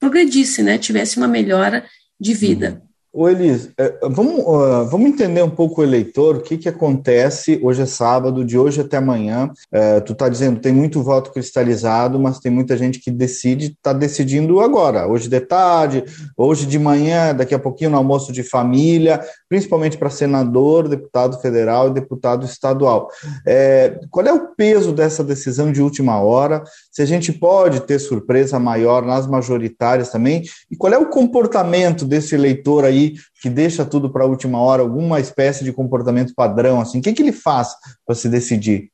progredissem, 0.00 0.64
né, 0.64 0.78
tivessem 0.78 1.22
uma 1.22 1.28
melhora 1.28 1.84
de 2.18 2.32
vida. 2.32 2.82
Ô 3.18 3.30
Elis, 3.30 3.70
é, 3.78 3.98
vamos, 4.10 4.44
vamos 4.90 5.08
entender 5.08 5.42
um 5.42 5.48
pouco 5.48 5.80
o 5.80 5.84
eleitor, 5.84 6.36
o 6.36 6.42
que, 6.42 6.58
que 6.58 6.68
acontece, 6.68 7.58
hoje 7.62 7.80
é 7.80 7.86
sábado, 7.86 8.44
de 8.44 8.58
hoje 8.58 8.82
até 8.82 8.98
amanhã, 8.98 9.50
é, 9.72 10.00
tu 10.00 10.12
está 10.12 10.28
dizendo, 10.28 10.60
tem 10.60 10.70
muito 10.70 11.02
voto 11.02 11.32
cristalizado, 11.32 12.20
mas 12.20 12.38
tem 12.38 12.52
muita 12.52 12.76
gente 12.76 13.00
que 13.00 13.10
decide, 13.10 13.68
está 13.68 13.94
decidindo 13.94 14.60
agora, 14.60 15.08
hoje 15.08 15.30
de 15.30 15.40
tarde, 15.40 16.04
hoje 16.36 16.66
de 16.66 16.78
manhã, 16.78 17.34
daqui 17.34 17.54
a 17.54 17.58
pouquinho 17.58 17.88
no 17.88 17.96
almoço 17.96 18.30
de 18.34 18.42
família, 18.42 19.24
principalmente 19.48 19.96
para 19.96 20.10
senador, 20.10 20.86
deputado 20.86 21.40
federal 21.40 21.88
e 21.88 21.94
deputado 21.94 22.44
estadual. 22.44 23.08
É, 23.46 23.98
qual 24.10 24.26
é 24.26 24.32
o 24.34 24.48
peso 24.54 24.92
dessa 24.92 25.24
decisão 25.24 25.72
de 25.72 25.80
última 25.80 26.20
hora? 26.20 26.62
Se 26.96 27.02
a 27.02 27.04
gente 27.04 27.30
pode 27.30 27.80
ter 27.80 27.98
surpresa 27.98 28.58
maior 28.58 29.04
nas 29.04 29.26
majoritárias 29.26 30.08
também, 30.08 30.44
e 30.70 30.74
qual 30.74 30.94
é 30.94 30.96
o 30.96 31.10
comportamento 31.10 32.06
desse 32.06 32.34
eleitor 32.34 32.86
aí 32.86 33.16
que 33.42 33.50
deixa 33.50 33.84
tudo 33.84 34.08
para 34.08 34.24
a 34.24 34.26
última 34.26 34.58
hora, 34.58 34.80
alguma 34.80 35.20
espécie 35.20 35.62
de 35.62 35.74
comportamento 35.74 36.32
padrão, 36.34 36.80
assim, 36.80 36.98
o 36.98 37.02
que, 37.02 37.12
que 37.12 37.20
ele 37.20 37.32
faz 37.32 37.74
para 38.06 38.14
se 38.14 38.30
decidir? 38.30 38.88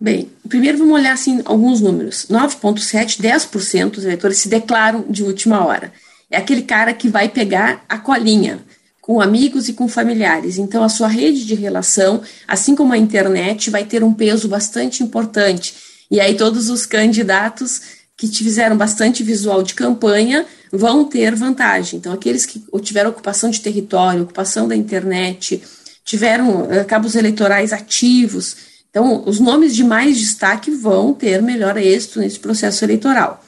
Bem, 0.00 0.30
primeiro 0.48 0.78
vamos 0.78 0.94
olhar 0.94 1.12
assim 1.12 1.42
alguns 1.44 1.82
números. 1.82 2.26
9,7%, 2.30 3.20
10% 3.20 3.90
dos 3.90 4.04
eleitores 4.06 4.38
se 4.38 4.48
declaram 4.48 5.04
de 5.06 5.22
última 5.22 5.62
hora. 5.62 5.92
É 6.30 6.38
aquele 6.38 6.62
cara 6.62 6.94
que 6.94 7.06
vai 7.06 7.28
pegar 7.28 7.84
a 7.86 7.98
colinha 7.98 8.60
com 9.02 9.20
amigos 9.20 9.68
e 9.68 9.74
com 9.74 9.86
familiares. 9.86 10.56
Então, 10.56 10.82
a 10.82 10.88
sua 10.88 11.06
rede 11.06 11.44
de 11.44 11.54
relação, 11.54 12.22
assim 12.48 12.74
como 12.74 12.94
a 12.94 12.98
internet, 12.98 13.68
vai 13.68 13.84
ter 13.84 14.02
um 14.02 14.14
peso 14.14 14.48
bastante 14.48 15.02
importante. 15.02 15.85
E 16.10 16.20
aí, 16.20 16.36
todos 16.36 16.68
os 16.70 16.86
candidatos 16.86 17.80
que 18.16 18.28
fizeram 18.28 18.76
bastante 18.76 19.22
visual 19.22 19.62
de 19.62 19.74
campanha 19.74 20.46
vão 20.72 21.04
ter 21.04 21.34
vantagem. 21.34 21.98
Então, 21.98 22.12
aqueles 22.12 22.46
que 22.46 22.64
tiveram 22.80 23.10
ocupação 23.10 23.50
de 23.50 23.60
território, 23.60 24.22
ocupação 24.22 24.66
da 24.66 24.74
internet, 24.74 25.62
tiveram 26.04 26.62
uh, 26.62 26.84
cabos 26.86 27.14
eleitorais 27.14 27.72
ativos, 27.72 28.56
então, 28.96 29.24
os 29.26 29.38
nomes 29.38 29.76
de 29.76 29.84
mais 29.84 30.16
destaque 30.16 30.70
vão 30.70 31.12
ter 31.12 31.42
melhor 31.42 31.76
êxito 31.76 32.18
nesse 32.18 32.38
processo 32.38 32.82
eleitoral. 32.82 33.44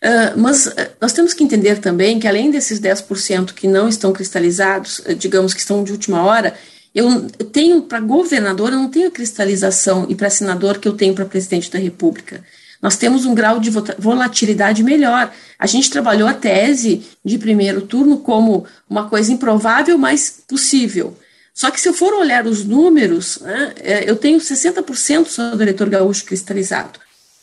Uh, 0.00 0.38
mas 0.38 0.66
uh, 0.66 0.74
nós 1.00 1.12
temos 1.12 1.34
que 1.34 1.42
entender 1.42 1.80
também 1.80 2.20
que, 2.20 2.28
além 2.28 2.52
desses 2.52 2.78
10% 2.78 3.52
que 3.52 3.66
não 3.66 3.88
estão 3.88 4.12
cristalizados, 4.12 5.02
digamos 5.18 5.52
que 5.52 5.58
estão 5.58 5.82
de 5.82 5.90
última 5.90 6.22
hora, 6.22 6.54
eu 6.94 7.28
tenho 7.52 7.82
para 7.82 8.00
governador, 8.00 8.72
eu 8.72 8.78
não 8.78 8.90
tenho 8.90 9.08
a 9.08 9.12
cristalização, 9.12 10.06
e 10.08 10.14
para 10.14 10.30
senador 10.30 10.78
que 10.78 10.88
eu 10.88 10.92
tenho 10.92 11.14
para 11.14 11.24
presidente 11.24 11.70
da 11.70 11.78
República 11.78 12.42
nós 12.82 12.96
temos 12.96 13.26
um 13.26 13.34
grau 13.34 13.60
de 13.60 13.70
volatilidade 13.98 14.82
melhor. 14.82 15.30
A 15.58 15.66
gente 15.66 15.90
trabalhou 15.90 16.26
a 16.26 16.32
tese 16.32 17.02
de 17.24 17.36
primeiro 17.36 17.82
turno 17.82 18.18
como 18.18 18.64
uma 18.88 19.08
coisa 19.08 19.32
improvável, 19.32 19.98
mas 19.98 20.42
possível. 20.48 21.16
Só 21.52 21.70
que 21.70 21.80
se 21.80 21.88
eu 21.88 21.92
for 21.92 22.14
olhar 22.14 22.46
os 22.46 22.64
números, 22.64 23.38
né, 23.40 23.74
é, 23.80 24.10
eu 24.10 24.16
tenho 24.16 24.38
60% 24.38 25.26
só 25.26 25.54
do 25.54 25.62
eleitor 25.62 25.90
gaúcho 25.90 26.24
cristalizado. 26.24 26.98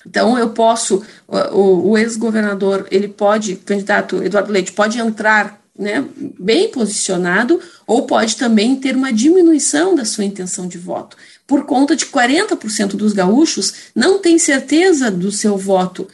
Então 0.05 0.39
eu 0.39 0.49
posso, 0.49 1.03
o, 1.27 1.91
o 1.91 1.97
ex-governador, 1.97 2.87
ele 2.89 3.07
pode, 3.07 3.57
candidato 3.57 4.23
Eduardo 4.23 4.51
Leite, 4.51 4.71
pode 4.71 4.97
entrar 4.97 5.61
né, 5.77 6.03
bem 6.39 6.69
posicionado, 6.69 7.59
ou 7.85 8.05
pode 8.05 8.35
também 8.35 8.75
ter 8.75 8.95
uma 8.95 9.13
diminuição 9.13 9.95
da 9.95 10.05
sua 10.05 10.25
intenção 10.25 10.67
de 10.67 10.77
voto, 10.77 11.15
por 11.45 11.65
conta 11.65 11.95
de 11.95 12.05
40% 12.05 12.95
dos 12.95 13.13
gaúchos 13.13 13.73
não 13.95 14.19
tem 14.19 14.37
certeza 14.37 15.09
do 15.09 15.31
seu 15.31 15.57
voto. 15.57 16.07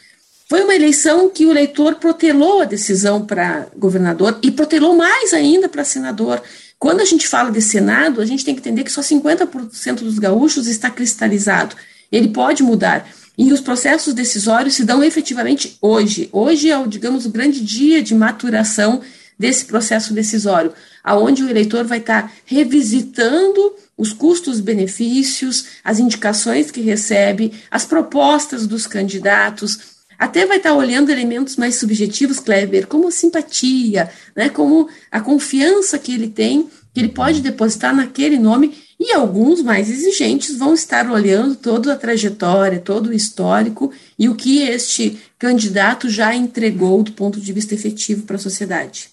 Foi 0.48 0.62
uma 0.62 0.76
eleição 0.76 1.30
que 1.30 1.46
o 1.46 1.52
eleitor 1.52 1.96
protelou 1.96 2.62
a 2.62 2.66
decisão 2.66 3.26
para 3.26 3.68
governador 3.76 4.38
e 4.44 4.52
protelou 4.52 4.96
mais 4.96 5.34
ainda 5.34 5.68
para 5.68 5.84
senador. 5.84 6.42
Quando 6.78 7.00
a 7.00 7.06
gente 7.06 7.28
fala 7.28 7.50
de 7.50 7.62
Senado, 7.62 8.22
a 8.22 8.26
gente 8.26 8.46
tem 8.46 8.54
que 8.54 8.60
entender 8.60 8.84
que 8.84 8.92
só 8.92 9.02
50% 9.02 10.00
dos 10.02 10.20
gaúchos 10.20 10.68
está 10.68 10.90
cristalizado. 10.90 11.76
Ele 12.12 12.28
pode 12.28 12.62
mudar. 12.62 13.10
E 13.36 13.52
os 13.52 13.62
processos 13.62 14.14
decisórios 14.14 14.76
se 14.76 14.84
dão 14.84 15.04
efetivamente 15.04 15.78
hoje. 15.82 16.30
Hoje 16.32 16.70
é, 16.70 16.88
digamos, 16.88 17.26
o 17.26 17.30
grande 17.30 17.60
dia 17.62 18.04
de 18.04 18.14
maturação 18.14 19.02
desse 19.38 19.66
processo 19.66 20.14
decisório, 20.14 20.74
aonde 21.04 21.44
o 21.44 21.50
eleitor 21.50 21.84
vai 21.86 22.00
estar 22.00 22.32
revisitando 22.46 23.76
os 23.98 24.12
custos-benefícios, 24.12 25.66
as 25.84 26.00
indicações 26.00 26.72
que 26.72 26.82
recebe, 26.82 27.54
as 27.70 27.86
propostas 27.86 28.66
dos 28.66 28.88
candidatos, 28.88 29.94
até 30.18 30.46
vai 30.46 30.58
estar 30.58 30.74
olhando 30.74 31.12
elementos 31.12 31.58
mais 31.58 31.76
subjetivos, 31.76 32.40
Kleber, 32.40 32.88
como 32.88 33.08
a 33.08 33.12
simpatia, 33.12 34.10
né, 34.36 34.50
como 34.50 34.88
a 35.12 35.20
confiança 35.20 36.00
que 36.00 36.14
ele 36.14 36.30
tem, 36.30 36.70
que 36.94 37.00
ele 37.00 37.10
pode 37.10 37.42
depositar 37.42 37.96
naquele 37.96 38.38
nome, 38.38 38.74
e 39.00 39.12
alguns 39.12 39.62
mais 39.62 39.90
exigentes 39.90 40.56
vão 40.56 40.74
estar 40.74 41.12
olhando 41.12 41.56
toda 41.56 41.92
a 41.92 41.98
trajetória, 41.98 42.80
todo 42.80 43.08
o 43.08 43.14
histórico 43.14 43.92
e 44.18 44.30
o 44.30 44.36
que 44.36 44.62
este 44.62 45.20
candidato 45.38 46.10
já 46.10 46.34
entregou 46.34 47.04
do 47.04 47.12
ponto 47.12 47.42
de 47.42 47.52
vista 47.52 47.74
efetivo 47.74 48.24
para 48.24 48.38
a 48.38 48.40
sociedade. 48.40 49.13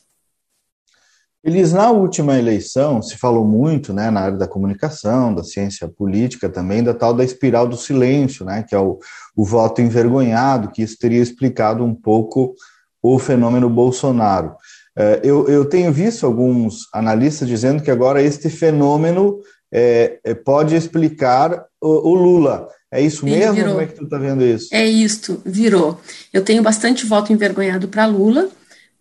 Eles, 1.43 1.73
na 1.73 1.91
última 1.91 2.39
eleição, 2.39 3.01
se 3.01 3.17
falou 3.17 3.47
muito 3.47 3.95
né, 3.95 4.11
na 4.11 4.21
área 4.21 4.37
da 4.37 4.47
comunicação, 4.47 5.35
da 5.35 5.43
ciência 5.43 5.89
política 5.89 6.51
também, 6.51 6.83
da 6.83 6.93
tal 6.93 7.15
da 7.15 7.25
espiral 7.25 7.67
do 7.67 7.79
silêncio, 7.79 8.45
né, 8.45 8.63
que 8.63 8.75
é 8.75 8.79
o, 8.79 8.99
o 9.35 9.45
voto 9.45 9.81
envergonhado, 9.81 10.71
que 10.71 10.83
isso 10.83 10.99
teria 10.99 11.23
explicado 11.23 11.83
um 11.83 11.95
pouco 11.95 12.55
o 13.03 13.19
fenômeno 13.19 13.71
Bolsonaro. 13.71 14.55
É, 14.97 15.21
eu, 15.25 15.49
eu 15.49 15.65
tenho 15.65 15.91
visto 15.91 16.27
alguns 16.27 16.89
analistas 16.93 17.49
dizendo 17.49 17.83
que 17.83 17.91
agora 17.91 18.23
este 18.23 18.51
fenômeno 18.51 19.39
é, 19.73 20.19
é 20.23 20.35
pode 20.35 20.75
explicar 20.75 21.65
o, 21.81 22.11
o 22.11 22.15
Lula. 22.15 22.69
É 22.93 23.01
isso 23.01 23.27
Ele 23.27 23.39
mesmo? 23.39 23.55
Virou. 23.55 23.71
Como 23.71 23.83
é 23.83 23.87
que 23.87 23.95
tu 23.95 24.05
está 24.05 24.19
vendo 24.19 24.45
isso? 24.45 24.69
É 24.73 24.85
isto, 24.85 25.41
virou. 25.47 25.99
Eu 26.33 26.45
tenho 26.45 26.63
bastante 26.63 27.07
voto 27.07 27.33
envergonhado 27.33 27.89
para 27.89 28.05
Lula, 28.05 28.51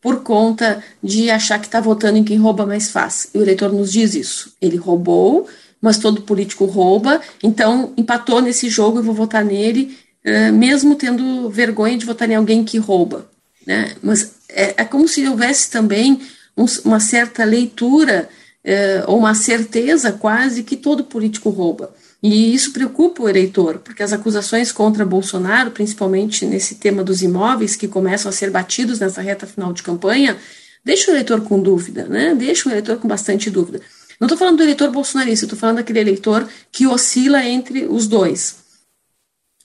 por 0.01 0.23
conta 0.23 0.83
de 1.03 1.29
achar 1.29 1.59
que 1.59 1.65
está 1.65 1.79
votando 1.79 2.17
em 2.17 2.23
quem 2.23 2.37
rouba 2.37 2.65
mais 2.65 2.89
fácil. 2.89 3.29
E 3.33 3.37
o 3.37 3.41
eleitor 3.41 3.71
nos 3.71 3.91
diz 3.91 4.15
isso. 4.15 4.53
Ele 4.61 4.77
roubou, 4.77 5.47
mas 5.81 5.97
todo 5.97 6.21
político 6.21 6.65
rouba, 6.65 7.21
então 7.43 7.93
empatou 7.97 8.41
nesse 8.41 8.69
jogo, 8.69 8.99
eu 8.99 9.03
vou 9.03 9.13
votar 9.13 9.43
nele, 9.43 9.97
uh, 10.25 10.53
mesmo 10.53 10.95
tendo 10.95 11.49
vergonha 11.49 11.97
de 11.97 12.05
votar 12.05 12.29
em 12.29 12.35
alguém 12.35 12.63
que 12.63 12.77
rouba. 12.77 13.29
Né? 13.65 13.93
Mas 14.01 14.35
é, 14.49 14.81
é 14.81 14.85
como 14.85 15.07
se 15.07 15.27
houvesse 15.27 15.69
também 15.69 16.19
um, 16.57 16.65
uma 16.85 16.99
certa 16.99 17.43
leitura, 17.43 18.29
uh, 18.65 19.11
ou 19.11 19.19
uma 19.19 19.33
certeza 19.33 20.11
quase, 20.11 20.63
que 20.63 20.75
todo 20.75 21.03
político 21.03 21.49
rouba. 21.49 21.93
E 22.21 22.53
isso 22.53 22.73
preocupa 22.73 23.23
o 23.23 23.29
eleitor, 23.29 23.79
porque 23.79 24.03
as 24.03 24.11
acusações 24.11 24.71
contra 24.73 25.05
Bolsonaro, 25.05 25.71
principalmente 25.71 26.45
nesse 26.45 26.75
tema 26.75 27.01
dos 27.01 27.21
imóveis, 27.21 27.77
que 27.77 27.87
começam 27.87 28.29
a 28.29 28.33
ser 28.33 28.51
batidos 28.51 28.99
nessa 28.99 29.21
reta 29.21 29.47
final 29.47 29.71
de 29.71 29.81
campanha, 29.81 30.37
deixa 30.83 31.09
o 31.09 31.13
eleitor 31.13 31.41
com 31.41 31.61
dúvida, 31.61 32.05
né? 32.05 32.35
Deixa 32.35 32.67
o 32.67 32.71
eleitor 32.71 32.97
com 32.97 33.07
bastante 33.07 33.49
dúvida. 33.49 33.79
Não 34.19 34.25
estou 34.25 34.37
falando 34.37 34.57
do 34.57 34.63
eleitor 34.63 34.91
bolsonarista, 34.91 35.45
estou 35.45 35.57
falando 35.57 35.77
daquele 35.77 35.99
eleitor 35.99 36.45
que 36.71 36.85
oscila 36.85 37.41
entre 37.45 37.85
os 37.85 38.05
dois. 38.05 38.57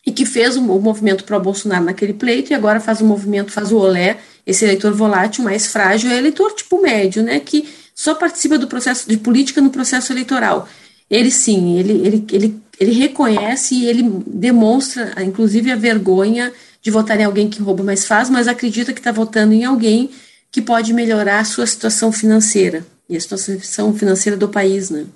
E 0.07 0.13
que 0.13 0.25
fez 0.25 0.57
o 0.57 0.63
movimento 0.63 1.25
pró-Bolsonaro 1.25 1.85
naquele 1.85 2.13
pleito 2.13 2.53
e 2.53 2.55
agora 2.55 2.79
faz 2.79 3.01
o 3.01 3.05
movimento, 3.05 3.51
faz 3.51 3.73
o 3.73 3.79
olé, 3.79 4.19
esse 4.47 4.65
eleitor 4.65 4.93
volátil 4.93 5.43
mais 5.43 5.67
frágil, 5.67 6.11
é 6.11 6.19
eleitor 6.19 6.53
tipo 6.53 6.81
médio, 6.81 7.23
né? 7.23 7.41
Que 7.41 7.69
só 7.95 8.15
participa 8.15 8.59
do 8.59 8.69
processo 8.69 9.09
de 9.09 9.17
política 9.17 9.61
no 9.61 9.71
processo 9.71 10.13
eleitoral 10.13 10.69
ele 11.15 11.31
sim, 11.31 11.79
ele, 11.79 11.93
ele, 12.07 12.27
ele 12.33 12.65
ele 12.79 12.93
reconhece 12.93 13.75
e 13.75 13.87
ele 13.87 14.03
demonstra, 14.27 15.23
inclusive, 15.23 15.71
a 15.71 15.77
vergonha 15.77 16.53
de 16.83 16.91
votar 16.91 17.19
em 17.19 17.25
alguém 17.25 17.49
que 17.49 17.63
rouba, 17.63 17.83
mas 17.83 18.05
faz, 18.05 18.29
mas 18.29 18.49
acredita 18.49 18.93
que 18.93 19.01
está 19.01 19.13
votando 19.13 19.55
em 19.55 19.65
alguém 19.65 20.11
que 20.51 20.61
pode 20.61 20.93
melhorar 20.93 21.41
a 21.41 21.45
sua 21.45 21.67
situação 21.67 22.13
financeira 22.13 22.85
e 23.09 23.17
a 23.17 23.21
situação 23.21 23.95
financeira 23.95 24.37
do 24.37 24.49
país, 24.49 24.91
né? 24.91 25.07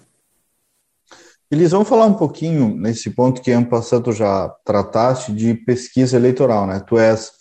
Eles 1.50 1.70
vão 1.70 1.84
falar 1.84 2.06
um 2.06 2.14
pouquinho 2.14 2.76
nesse 2.76 3.10
ponto 3.10 3.40
que 3.40 3.50
ano 3.50 3.66
passado 3.66 4.12
já 4.12 4.48
trataste 4.64 5.32
de 5.32 5.54
pesquisa 5.54 6.16
eleitoral, 6.16 6.66
né? 6.66 6.80
Tu 6.86 6.98
és 6.98 7.32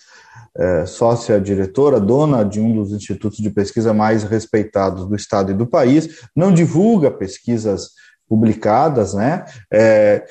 é, 0.58 0.86
sócia 0.86 1.40
diretora, 1.40 2.00
dona 2.00 2.44
de 2.44 2.60
um 2.60 2.74
dos 2.74 2.92
institutos 2.92 3.38
de 3.38 3.50
pesquisa 3.50 3.94
mais 3.94 4.24
respeitados 4.24 5.06
do 5.06 5.16
estado 5.16 5.52
e 5.52 5.56
do 5.56 5.68
país, 5.68 6.22
não 6.36 6.54
divulga 6.54 7.12
pesquisas 7.12 7.92
publicadas, 8.28 9.14
né? 9.14 9.46
É, 9.72 10.24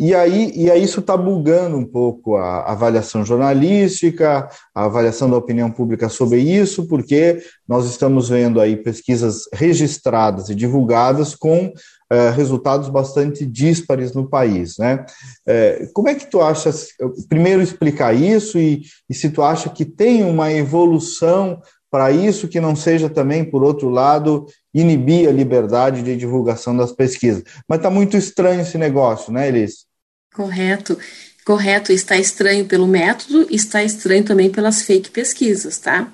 e 0.00 0.14
aí, 0.14 0.52
e 0.54 0.70
aí 0.70 0.84
isso 0.84 1.00
está 1.00 1.16
bugando 1.16 1.76
um 1.76 1.84
pouco 1.84 2.36
a 2.36 2.70
avaliação 2.70 3.24
jornalística, 3.24 4.48
a 4.72 4.84
avaliação 4.84 5.28
da 5.28 5.36
opinião 5.36 5.72
pública 5.72 6.08
sobre 6.08 6.38
isso, 6.38 6.86
porque 6.86 7.42
nós 7.66 7.84
estamos 7.86 8.28
vendo 8.28 8.60
aí 8.60 8.76
pesquisas 8.76 9.48
registradas 9.52 10.50
e 10.50 10.54
divulgadas 10.54 11.34
com 11.34 11.72
é, 12.10 12.30
resultados 12.30 12.88
bastante 12.88 13.44
díspares 13.44 14.14
no 14.14 14.30
país, 14.30 14.78
né? 14.78 15.04
É, 15.44 15.88
como 15.92 16.08
é 16.08 16.14
que 16.14 16.26
tu 16.26 16.40
achas, 16.40 16.90
primeiro 17.28 17.60
explicar 17.60 18.14
isso 18.14 18.56
e, 18.56 18.82
e 19.10 19.14
se 19.14 19.30
tu 19.30 19.42
acha 19.42 19.68
que 19.68 19.84
tem 19.84 20.22
uma 20.22 20.52
evolução 20.52 21.60
para 21.90 22.12
isso 22.12 22.48
que 22.48 22.60
não 22.60 22.76
seja 22.76 23.08
também, 23.08 23.44
por 23.44 23.64
outro 23.64 23.88
lado, 23.88 24.46
inibir 24.74 25.28
a 25.28 25.32
liberdade 25.32 26.02
de 26.02 26.16
divulgação 26.16 26.76
das 26.76 26.92
pesquisas. 26.92 27.42
Mas 27.68 27.78
está 27.78 27.90
muito 27.90 28.16
estranho 28.16 28.60
esse 28.60 28.78
negócio, 28.78 29.32
né, 29.32 29.48
Elis? 29.48 29.86
Correto, 30.34 30.98
correto. 31.44 31.92
Está 31.92 32.16
estranho 32.16 32.64
pelo 32.66 32.86
método, 32.86 33.46
está 33.50 33.82
estranho 33.82 34.24
também 34.24 34.50
pelas 34.50 34.82
fake 34.82 35.10
pesquisas, 35.10 35.78
tá? 35.78 36.12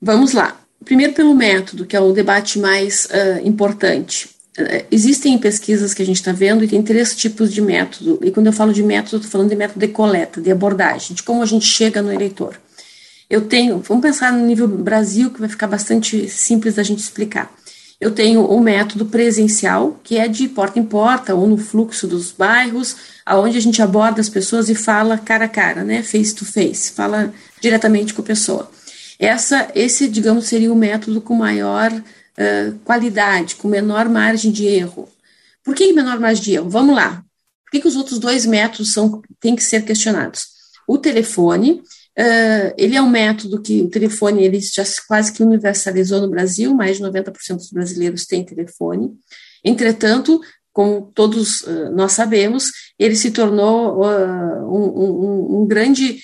Vamos 0.00 0.32
lá. 0.32 0.60
Primeiro 0.84 1.14
pelo 1.14 1.34
método, 1.34 1.86
que 1.86 1.96
é 1.96 2.00
o 2.00 2.12
debate 2.12 2.58
mais 2.58 3.06
uh, 3.06 3.46
importante. 3.46 4.28
Uh, 4.58 4.84
existem 4.90 5.36
pesquisas 5.38 5.94
que 5.94 6.02
a 6.02 6.06
gente 6.06 6.16
está 6.16 6.30
vendo 6.30 6.62
e 6.62 6.68
tem 6.68 6.82
três 6.82 7.16
tipos 7.16 7.52
de 7.52 7.60
método. 7.60 8.20
E 8.22 8.30
quando 8.30 8.46
eu 8.46 8.52
falo 8.52 8.72
de 8.72 8.82
método, 8.82 9.16
estou 9.16 9.30
falando 9.30 9.48
de 9.48 9.56
método 9.56 9.80
de 9.80 9.88
coleta, 9.88 10.40
de 10.40 10.50
abordagem, 10.50 11.16
de 11.16 11.22
como 11.22 11.42
a 11.42 11.46
gente 11.46 11.66
chega 11.66 12.02
no 12.02 12.12
eleitor. 12.12 12.58
Eu 13.28 13.42
tenho, 13.42 13.78
vamos 13.78 14.02
pensar 14.02 14.32
no 14.32 14.44
nível 14.44 14.68
Brasil, 14.68 15.30
que 15.30 15.40
vai 15.40 15.48
ficar 15.48 15.66
bastante 15.66 16.28
simples 16.28 16.74
da 16.74 16.82
gente 16.82 17.00
explicar. 17.00 17.52
Eu 18.00 18.10
tenho 18.10 18.40
o 18.40 18.58
um 18.58 18.60
método 18.60 19.06
presencial, 19.06 19.98
que 20.02 20.18
é 20.18 20.28
de 20.28 20.48
porta 20.48 20.78
em 20.78 20.84
porta, 20.84 21.34
ou 21.34 21.46
no 21.46 21.56
fluxo 21.56 22.06
dos 22.06 22.32
bairros, 22.32 22.96
aonde 23.24 23.56
a 23.56 23.60
gente 23.60 23.80
aborda 23.80 24.20
as 24.20 24.28
pessoas 24.28 24.68
e 24.68 24.74
fala 24.74 25.16
cara 25.16 25.46
a 25.46 25.48
cara, 25.48 25.84
né, 25.84 26.02
face 26.02 26.34
to 26.34 26.44
face, 26.44 26.92
fala 26.92 27.32
diretamente 27.60 28.12
com 28.12 28.20
a 28.20 28.24
pessoa. 28.24 28.70
Essa, 29.18 29.70
esse, 29.74 30.08
digamos, 30.08 30.46
seria 30.46 30.72
o 30.72 30.76
método 30.76 31.20
com 31.20 31.34
maior 31.34 31.90
uh, 31.92 32.78
qualidade, 32.84 33.56
com 33.56 33.68
menor 33.68 34.08
margem 34.08 34.50
de 34.50 34.66
erro. 34.66 35.08
Por 35.64 35.74
que 35.74 35.92
menor 35.92 36.20
margem 36.20 36.44
de 36.44 36.52
erro? 36.54 36.68
Vamos 36.68 36.94
lá. 36.94 37.24
Por 37.64 37.70
que, 37.70 37.80
que 37.80 37.88
os 37.88 37.96
outros 37.96 38.18
dois 38.18 38.44
métodos 38.44 38.92
são, 38.92 39.22
têm 39.40 39.56
que 39.56 39.62
ser 39.62 39.82
questionados? 39.84 40.48
O 40.86 40.98
telefone, 40.98 41.82
Uh, 42.16 42.70
ele 42.78 42.94
é 42.94 43.02
um 43.02 43.08
método 43.08 43.60
que 43.60 43.82
o 43.82 43.90
telefone 43.90 44.44
ele 44.44 44.60
já 44.60 44.84
quase 45.08 45.32
que 45.32 45.42
universalizou 45.42 46.20
no 46.20 46.30
Brasil, 46.30 46.72
mais 46.72 46.98
de 46.98 47.02
90% 47.02 47.56
dos 47.56 47.70
brasileiros 47.70 48.24
têm 48.24 48.44
telefone. 48.44 49.10
Entretanto, 49.64 50.40
como 50.72 51.10
todos 51.12 51.62
uh, 51.62 51.90
nós 51.92 52.12
sabemos, 52.12 52.66
ele 52.98 53.16
se 53.16 53.32
tornou 53.32 54.00
uh, 54.00 54.76
um, 54.76 55.02
um, 55.02 55.62
um, 55.62 55.66
grande, 55.66 56.20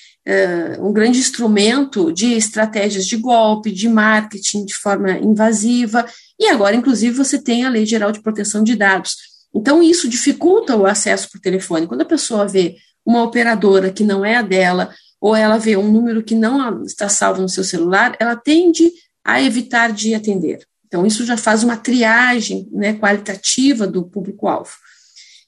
um 0.79 0.93
grande 0.93 1.19
instrumento 1.19 2.11
de 2.13 2.33
estratégias 2.33 3.05
de 3.05 3.17
golpe, 3.17 3.71
de 3.71 3.89
marketing 3.89 4.65
de 4.65 4.75
forma 4.75 5.17
invasiva, 5.17 6.05
e 6.39 6.47
agora, 6.47 6.75
inclusive, 6.75 7.15
você 7.15 7.37
tem 7.41 7.65
a 7.65 7.69
Lei 7.69 7.85
Geral 7.85 8.11
de 8.11 8.21
Proteção 8.21 8.63
de 8.63 8.75
Dados. 8.75 9.15
Então, 9.53 9.83
isso 9.83 10.07
dificulta 10.07 10.75
o 10.75 10.85
acesso 10.85 11.29
por 11.29 11.41
telefone. 11.41 11.87
Quando 11.87 12.01
a 12.01 12.05
pessoa 12.05 12.47
vê 12.47 12.77
uma 13.05 13.23
operadora 13.23 13.91
que 13.91 14.03
não 14.03 14.23
é 14.23 14.35
a 14.37 14.41
dela, 14.41 14.89
ou 15.21 15.35
ela 15.35 15.59
vê 15.59 15.77
um 15.77 15.89
número 15.89 16.23
que 16.23 16.33
não 16.33 16.83
está 16.83 17.07
salvo 17.07 17.43
no 17.43 17.47
seu 17.47 17.63
celular, 17.63 18.17
ela 18.19 18.35
tende 18.35 18.91
a 19.23 19.39
evitar 19.41 19.93
de 19.93 20.15
atender. 20.15 20.65
Então, 20.87 21.05
isso 21.05 21.23
já 21.23 21.37
faz 21.37 21.63
uma 21.63 21.77
triagem 21.77 22.67
né, 22.71 22.93
qualitativa 22.93 23.85
do 23.85 24.03
público-alvo. 24.03 24.71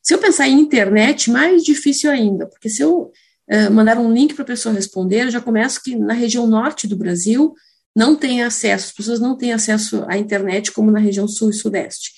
Se 0.02 0.14
eu 0.14 0.20
pensar 0.20 0.48
em 0.48 0.60
internet, 0.60 1.32
mais 1.32 1.64
difícil 1.64 2.12
ainda, 2.12 2.46
porque 2.46 2.70
se 2.70 2.84
eu 2.84 3.12
uh, 3.52 3.72
mandar 3.72 3.98
um 3.98 4.14
link 4.14 4.36
para 4.36 4.44
a 4.44 4.48
pessoa 4.48 4.76
responder, 4.76 5.24
eu 5.24 5.32
já 5.32 5.42
começo 5.42 5.82
que 5.82 5.96
na 5.96 6.14
região 6.14 6.46
norte 6.46 6.88
do 6.88 6.96
Brasil 6.96 7.54
não 7.96 8.16
tem 8.16 8.44
acesso, 8.44 8.88
as 8.88 8.92
pessoas 8.92 9.20
não 9.20 9.36
têm 9.36 9.54
acesso 9.54 10.06
à 10.08 10.18
internet 10.18 10.72
como 10.72 10.92
na 10.92 11.00
região 11.00 11.28
sul 11.28 11.50
e 11.50 11.54
sudeste. 11.54 12.12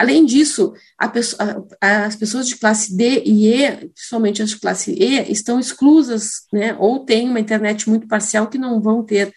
Além 0.00 0.24
disso, 0.24 0.72
pessoa, 1.12 1.68
as 1.78 2.16
pessoas 2.16 2.46
de 2.46 2.56
classe 2.56 2.96
D 2.96 3.22
e 3.22 3.52
E, 3.52 3.88
principalmente 3.88 4.42
as 4.42 4.48
de 4.48 4.58
classe 4.58 4.92
E, 4.92 5.30
estão 5.30 5.60
exclusas, 5.60 6.46
né, 6.50 6.74
ou 6.78 7.00
têm 7.00 7.28
uma 7.28 7.38
internet 7.38 7.86
muito 7.86 8.08
parcial 8.08 8.48
que 8.48 8.56
não 8.56 8.80
vão 8.80 9.04
ter 9.04 9.30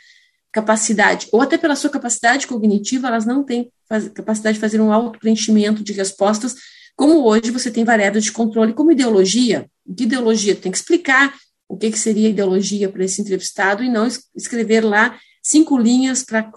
capacidade, 0.54 1.28
ou 1.34 1.42
até 1.42 1.58
pela 1.58 1.76
sua 1.76 1.90
capacidade 1.90 2.48
cognitiva, 2.48 3.10
elas 3.10 3.26
não 3.26 3.44
têm 3.44 3.74
faz, 3.90 4.08
capacidade 4.08 4.54
de 4.54 4.62
fazer 4.62 4.80
um 4.80 4.94
auto-preenchimento 4.94 5.84
de 5.84 5.92
respostas, 5.92 6.56
como 6.96 7.26
hoje 7.26 7.52
você 7.52 7.70
tem 7.70 7.84
variáveis 7.84 8.24
de 8.24 8.32
controle, 8.32 8.72
como 8.72 8.94
ideologia. 8.94 9.70
Que 9.98 10.04
ideologia? 10.04 10.56
Tem 10.56 10.72
que 10.72 10.78
explicar 10.78 11.34
o 11.68 11.76
que, 11.76 11.92
que 11.92 12.00
seria 12.00 12.30
ideologia 12.30 12.88
para 12.88 13.04
esse 13.04 13.22
entrevistado 13.22 13.84
e 13.84 13.90
não 13.90 14.08
escrever 14.34 14.80
lá 14.80 15.20
cinco 15.44 15.78
linhas 15.78 16.24
para 16.24 16.48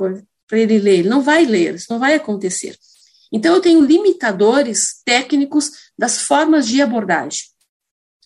ele 0.53 0.79
ler. 0.79 1.01
Ele 1.01 1.09
não 1.09 1.23
vai 1.23 1.45
ler, 1.45 1.75
isso 1.75 1.87
não 1.91 1.99
vai 1.99 2.15
acontecer. 2.15 2.77
Então, 3.33 3.55
eu 3.55 3.61
tenho 3.61 3.85
limitadores 3.85 5.03
técnicos 5.05 5.71
das 5.99 6.23
formas 6.23 6.67
de 6.67 6.81
abordagem. 6.81 7.43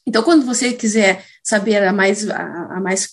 Então, 0.07 0.23
quando 0.23 0.45
você 0.45 0.73
quiser 0.73 1.25
saber 1.43 1.83
a 1.85 1.93
mais, 1.93 2.29
a, 2.29 2.77
a 2.77 2.81
mais, 2.81 3.09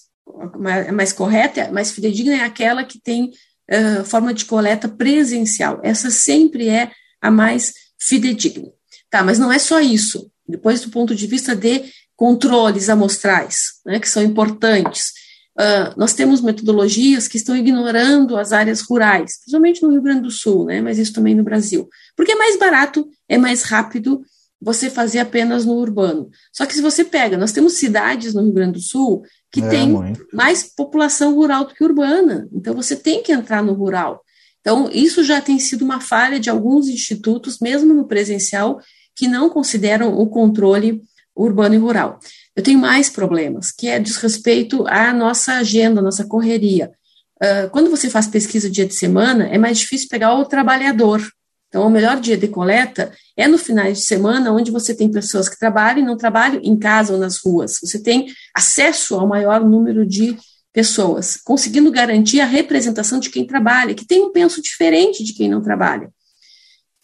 a 0.88 0.92
mais 0.92 1.14
correta, 1.14 1.66
a 1.66 1.72
mais 1.72 1.92
fidedigna, 1.92 2.38
é 2.38 2.44
aquela 2.44 2.84
que 2.84 3.00
tem 3.00 3.32
uh, 3.72 4.04
forma 4.06 4.34
de 4.34 4.46
coleta 4.46 4.88
presencial. 4.88 5.80
Essa 5.84 6.10
sempre 6.10 6.70
é 6.70 6.92
a 7.22 7.30
mais 7.30 7.74
fidedigna. 8.00 8.72
Tá, 9.10 9.24
mas 9.24 9.40
não 9.40 9.52
é 9.52 9.60
só 9.60 9.80
isso. 9.80 10.30
Depois, 10.48 10.82
do 10.82 10.90
ponto 10.90 11.16
de 11.16 11.28
vista 11.28 11.56
de 11.56 11.86
controles 12.16 12.90
amostrais, 12.90 13.80
né, 13.86 14.00
que 14.00 14.10
são 14.10 14.24
importantes, 14.24 15.14
Uh, 15.60 15.92
nós 15.98 16.14
temos 16.14 16.40
metodologias 16.42 17.28
que 17.28 17.38
estão 17.38 17.56
ignorando 17.58 18.38
as 18.38 18.52
áreas 18.52 18.82
rurais, 18.82 19.40
principalmente 19.40 19.82
no 19.82 19.90
Rio 19.90 20.02
Grande 20.02 20.22
do 20.22 20.32
Sul, 20.32 20.66
né, 20.66 20.82
mas 20.82 21.00
isso 21.00 21.14
também 21.14 21.34
no 21.34 21.44
Brasil. 21.44 21.90
Porque 22.16 22.34
é 22.34 22.36
mais 22.36 22.60
barato, 22.60 23.08
é 23.28 23.38
mais 23.38 23.64
rápido 23.64 24.22
você 24.62 24.90
fazer 24.90 25.20
apenas 25.20 25.66
no 25.66 25.74
urbano. 25.74 26.30
Só 26.52 26.66
que 26.66 26.76
se 26.76 26.82
você 26.82 27.04
pega, 27.04 27.38
nós 27.38 27.52
temos 27.52 27.74
cidades 27.74 28.34
no 28.34 28.44
Rio 28.44 28.54
Grande 28.54 28.74
do 28.74 28.82
Sul 28.82 29.24
que 29.52 29.62
é, 29.62 29.70
tem 29.70 29.90
muito. 29.90 30.28
mais 30.34 30.64
população 30.64 31.34
rural 31.34 31.66
do 31.66 31.74
que 31.74 31.84
urbana. 31.84 32.48
Então 32.54 32.76
você 32.76 32.96
tem 32.96 33.24
que 33.24 33.32
entrar 33.32 33.64
no 33.64 33.74
rural. 33.74 34.22
Então, 34.68 34.90
isso 34.92 35.24
já 35.24 35.40
tem 35.40 35.58
sido 35.60 35.86
uma 35.86 36.02
falha 36.02 36.42
de 36.42 36.50
alguns 36.50 36.90
institutos, 36.90 37.58
mesmo 37.60 37.94
no 37.94 38.06
presencial, 38.06 38.82
que 39.16 39.26
não 39.26 39.50
consideram 39.50 40.14
o 40.20 40.28
controle 40.28 41.02
urbano 41.34 41.76
e 41.76 41.78
rural. 41.78 42.20
Eu 42.58 42.64
tenho 42.64 42.80
mais 42.80 43.08
problemas, 43.08 43.72
que 43.72 43.88
é 43.88 44.00
desrespeito 44.00 44.84
à 44.88 45.14
nossa 45.14 45.54
agenda, 45.54 46.00
à 46.00 46.04
nossa 46.04 46.26
correria. 46.26 46.92
Uh, 47.36 47.70
quando 47.70 47.92
você 47.92 48.10
faz 48.10 48.26
pesquisa 48.26 48.68
dia 48.68 48.88
de 48.88 48.96
semana, 48.96 49.48
é 49.48 49.60
mais 49.60 49.78
difícil 49.78 50.08
pegar 50.10 50.34
o 50.34 50.44
trabalhador. 50.44 51.22
Então, 51.68 51.86
o 51.86 51.90
melhor 51.90 52.20
dia 52.20 52.36
de 52.36 52.48
coleta 52.48 53.14
é 53.38 53.48
no 53.48 53.60
final 53.60 53.86
de 53.92 54.02
semana, 54.02 54.52
onde 54.52 54.72
você 54.72 54.96
tem 54.96 55.12
pessoas 55.12 55.48
que 55.48 55.60
trabalham 55.60 56.00
e 56.00 56.06
não 56.06 56.18
trabalham 56.18 56.60
em 56.64 56.76
casa 56.76 57.14
ou 57.14 57.20
nas 57.20 57.38
ruas. 57.38 57.78
Você 57.80 58.02
tem 58.02 58.26
acesso 58.56 59.14
ao 59.14 59.28
maior 59.28 59.64
número 59.64 60.04
de 60.04 60.36
pessoas, 60.74 61.38
conseguindo 61.38 61.92
garantir 61.92 62.40
a 62.40 62.46
representação 62.48 63.20
de 63.20 63.30
quem 63.30 63.46
trabalha, 63.46 63.94
que 63.94 64.06
tem 64.06 64.24
um 64.24 64.32
penso 64.32 64.64
diferente 64.64 65.24
de 65.24 65.34
quem 65.34 65.48
não 65.48 65.62
trabalha. 65.62 66.08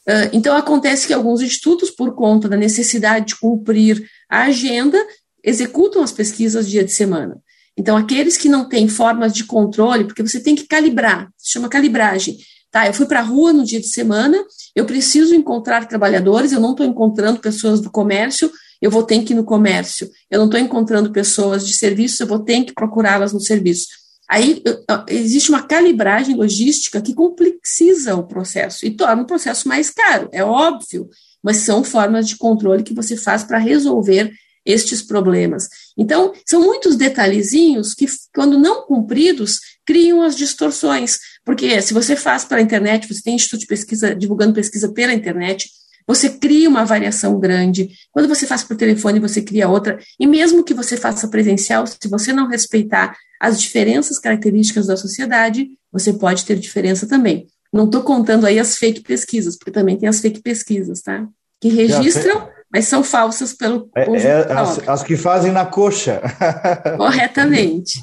Uh, 0.08 0.34
então, 0.34 0.58
acontece 0.58 1.06
que 1.06 1.14
alguns 1.14 1.42
institutos, 1.42 1.92
por 1.92 2.16
conta 2.16 2.50
da 2.50 2.58
necessidade 2.58 3.28
de 3.28 3.40
cumprir 3.40 4.04
a 4.28 4.46
agenda, 4.46 4.98
executam 5.44 6.04
as 6.04 6.12
pesquisas 6.12 6.70
dia 6.70 6.84
de 6.84 6.92
semana. 6.92 7.42
Então, 7.78 7.98
aqueles 7.98 8.38
que 8.38 8.48
não 8.48 8.70
têm 8.70 8.88
formas 8.88 9.34
de 9.34 9.44
controle, 9.44 10.06
porque 10.06 10.22
você 10.22 10.40
tem 10.40 10.56
que 10.56 10.68
calibrar, 10.68 11.30
se 11.38 11.52
chama 11.52 11.68
calibragem. 11.68 12.38
Tá, 12.72 12.88
eu 12.88 12.94
fui 12.94 13.06
para 13.06 13.20
a 13.20 13.24
rua 13.24 13.54
no 13.54 13.64
dia 13.64 13.80
de 13.80 13.88
semana, 13.88 14.38
eu 14.76 14.86
preciso 14.86 15.36
encontrar 15.36 15.88
trabalhadores, 15.88 16.52
eu 16.52 16.60
não 16.60 16.72
estou 16.72 16.86
encontrando 16.86 17.40
pessoas 17.40 17.80
do 17.80 17.92
comércio, 17.92 18.52
eu 18.82 18.90
vou 18.90 19.04
ter 19.04 19.24
que 19.24 19.34
ir 19.34 19.36
no 19.36 19.44
comércio. 19.44 20.10
Eu 20.30 20.40
não 20.40 20.46
estou 20.46 20.60
encontrando 20.60 21.12
pessoas 21.12 21.68
de 21.68 21.74
serviço, 21.74 22.24
eu 22.24 22.28
vou 22.28 22.40
ter 22.40 22.64
que 22.64 22.74
procurá-las 22.74 23.34
no 23.34 23.40
serviço. 23.40 23.88
Aí 24.30 24.64
existe 25.08 25.50
uma 25.50 25.62
calibragem 25.62 26.36
logística 26.36 27.02
que 27.02 27.14
complexiza 27.14 28.16
o 28.16 28.24
processo 28.24 28.86
e 28.86 28.92
torna 28.92 29.22
o 29.22 29.28
processo 29.28 29.68
mais 29.68 29.90
caro. 29.90 30.30
É 30.32 30.44
óbvio 30.44 31.10
mas 31.44 31.58
são 31.58 31.84
formas 31.84 32.28
de 32.28 32.38
controle 32.38 32.84
que 32.84 32.94
você 32.94 33.18
faz 33.18 33.44
para 33.44 33.58
resolver 33.58 34.32
estes 34.66 35.02
problemas. 35.02 35.68
Então, 35.98 36.34
são 36.46 36.62
muitos 36.62 36.96
detalhezinhos 36.96 37.94
que, 37.94 38.06
quando 38.34 38.58
não 38.58 38.86
cumpridos, 38.86 39.60
criam 39.86 40.22
as 40.22 40.36
distorções. 40.36 41.20
Porque 41.46 41.82
se 41.82 41.94
você 41.94 42.16
faz 42.16 42.46
pela 42.46 42.62
internet, 42.62 43.08
você 43.08 43.22
tem 43.22 43.36
instituto 43.36 43.62
de 43.62 43.68
pesquisa 43.68 44.16
divulgando 44.16 44.54
pesquisa 44.54 44.92
pela 44.92 45.14
internet, 45.14 45.70
você 46.06 46.30
cria 46.30 46.68
uma 46.68 46.86
variação 46.86 47.40
grande. 47.40 47.90
Quando 48.12 48.28
você 48.28 48.46
faz 48.46 48.64
por 48.64 48.76
telefone, 48.76 49.20
você 49.20 49.42
cria 49.42 49.70
outra. 49.70 50.00
E 50.20 50.28
mesmo 50.28 50.64
que 50.64 50.74
você 50.74 50.98
faça 50.98 51.28
presencial, 51.28 51.86
se 51.88 52.08
você 52.10 52.34
não 52.34 52.48
respeitar 52.48 53.16
as 53.40 53.60
diferenças 53.62 54.20
características 54.20 54.88
da 54.88 54.98
sociedade, 54.98 55.70
você 55.92 56.14
pode 56.14 56.46
ter 56.46 56.58
diferença 56.58 57.08
também. 57.08 57.48
Não 57.72 57.86
estou 57.86 58.04
contando 58.04 58.46
aí 58.46 58.60
as 58.60 58.78
fake 58.78 59.02
pesquisas, 59.02 59.58
porque 59.58 59.72
também 59.72 59.98
tem 59.98 60.08
as 60.08 60.20
fake 60.20 60.42
pesquisas, 60.42 61.02
tá? 61.02 61.28
Que 61.60 61.70
registram, 61.70 62.48
mas 62.74 62.88
são 62.88 63.04
falsas 63.04 63.54
pelo 63.54 63.88
é, 63.96 64.02
é, 64.02 64.52
as, 64.52 64.90
as, 64.90 65.04
que 65.04 65.16
fazem 65.16 65.52
na 65.52 65.66
coxa. 65.66 66.20
Corretamente. 66.98 68.00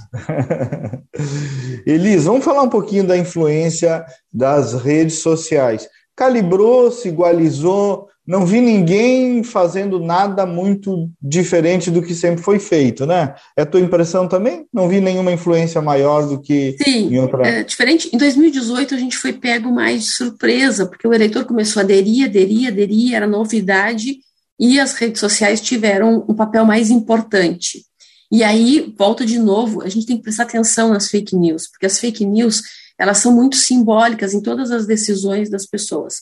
Elis, 1.85 2.25
vamos 2.25 2.45
falar 2.45 2.63
um 2.63 2.69
pouquinho 2.69 3.05
da 3.05 3.17
influência 3.17 4.05
das 4.33 4.75
redes 4.75 5.19
sociais 5.19 5.89
calibrou, 6.21 6.91
se 6.91 7.09
igualizou, 7.09 8.07
não 8.27 8.45
vi 8.45 8.61
ninguém 8.61 9.43
fazendo 9.43 9.99
nada 9.99 10.45
muito 10.45 11.09
diferente 11.21 11.91
do 11.91 12.03
que 12.03 12.15
sempre 12.15 12.45
foi 12.45 12.59
feito, 12.59 13.07
né? 13.07 13.35
É 13.57 13.63
a 13.63 13.67
tua 13.67 13.81
impressão 13.81 14.29
também? 14.29 14.67
Não 14.71 14.87
vi 14.87 15.01
nenhuma 15.01 15.33
influência 15.33 15.81
maior 15.81 16.29
do 16.29 16.39
que 16.39 16.77
Sim, 16.85 17.15
em 17.15 17.19
outra... 17.19 17.49
é 17.49 17.65
diferente. 17.65 18.11
Em 18.13 18.19
2018 18.19 18.95
a 18.95 18.99
gente 18.99 19.17
foi 19.17 19.33
pego 19.33 19.73
mais 19.73 20.05
de 20.05 20.11
surpresa, 20.11 20.85
porque 20.85 21.09
o 21.09 21.15
eleitor 21.15 21.47
começou 21.47 21.81
a 21.81 21.85
aderir, 21.85 22.27
aderir, 22.27 22.69
aderir, 22.69 23.15
era 23.15 23.27
novidade, 23.27 24.19
e 24.61 24.79
as 24.79 24.93
redes 24.93 25.19
sociais 25.19 25.59
tiveram 25.59 26.23
um 26.29 26.35
papel 26.35 26.67
mais 26.67 26.91
importante. 26.91 27.87
E 28.31 28.45
aí, 28.45 28.95
volta 28.97 29.25
de 29.25 29.39
novo, 29.39 29.83
a 29.83 29.89
gente 29.89 30.07
tem 30.07 30.19
que 30.19 30.23
prestar 30.23 30.43
atenção 30.43 30.91
nas 30.91 31.09
fake 31.09 31.35
news, 31.35 31.67
porque 31.67 31.87
as 31.87 31.99
fake 31.99 32.27
news 32.27 32.63
elas 32.99 33.17
são 33.17 33.35
muito 33.35 33.57
simbólicas 33.57 34.35
em 34.35 34.43
todas 34.43 34.71
as 34.71 34.87
decisões 34.87 35.49
das 35.49 35.65
pessoas. 35.65 36.17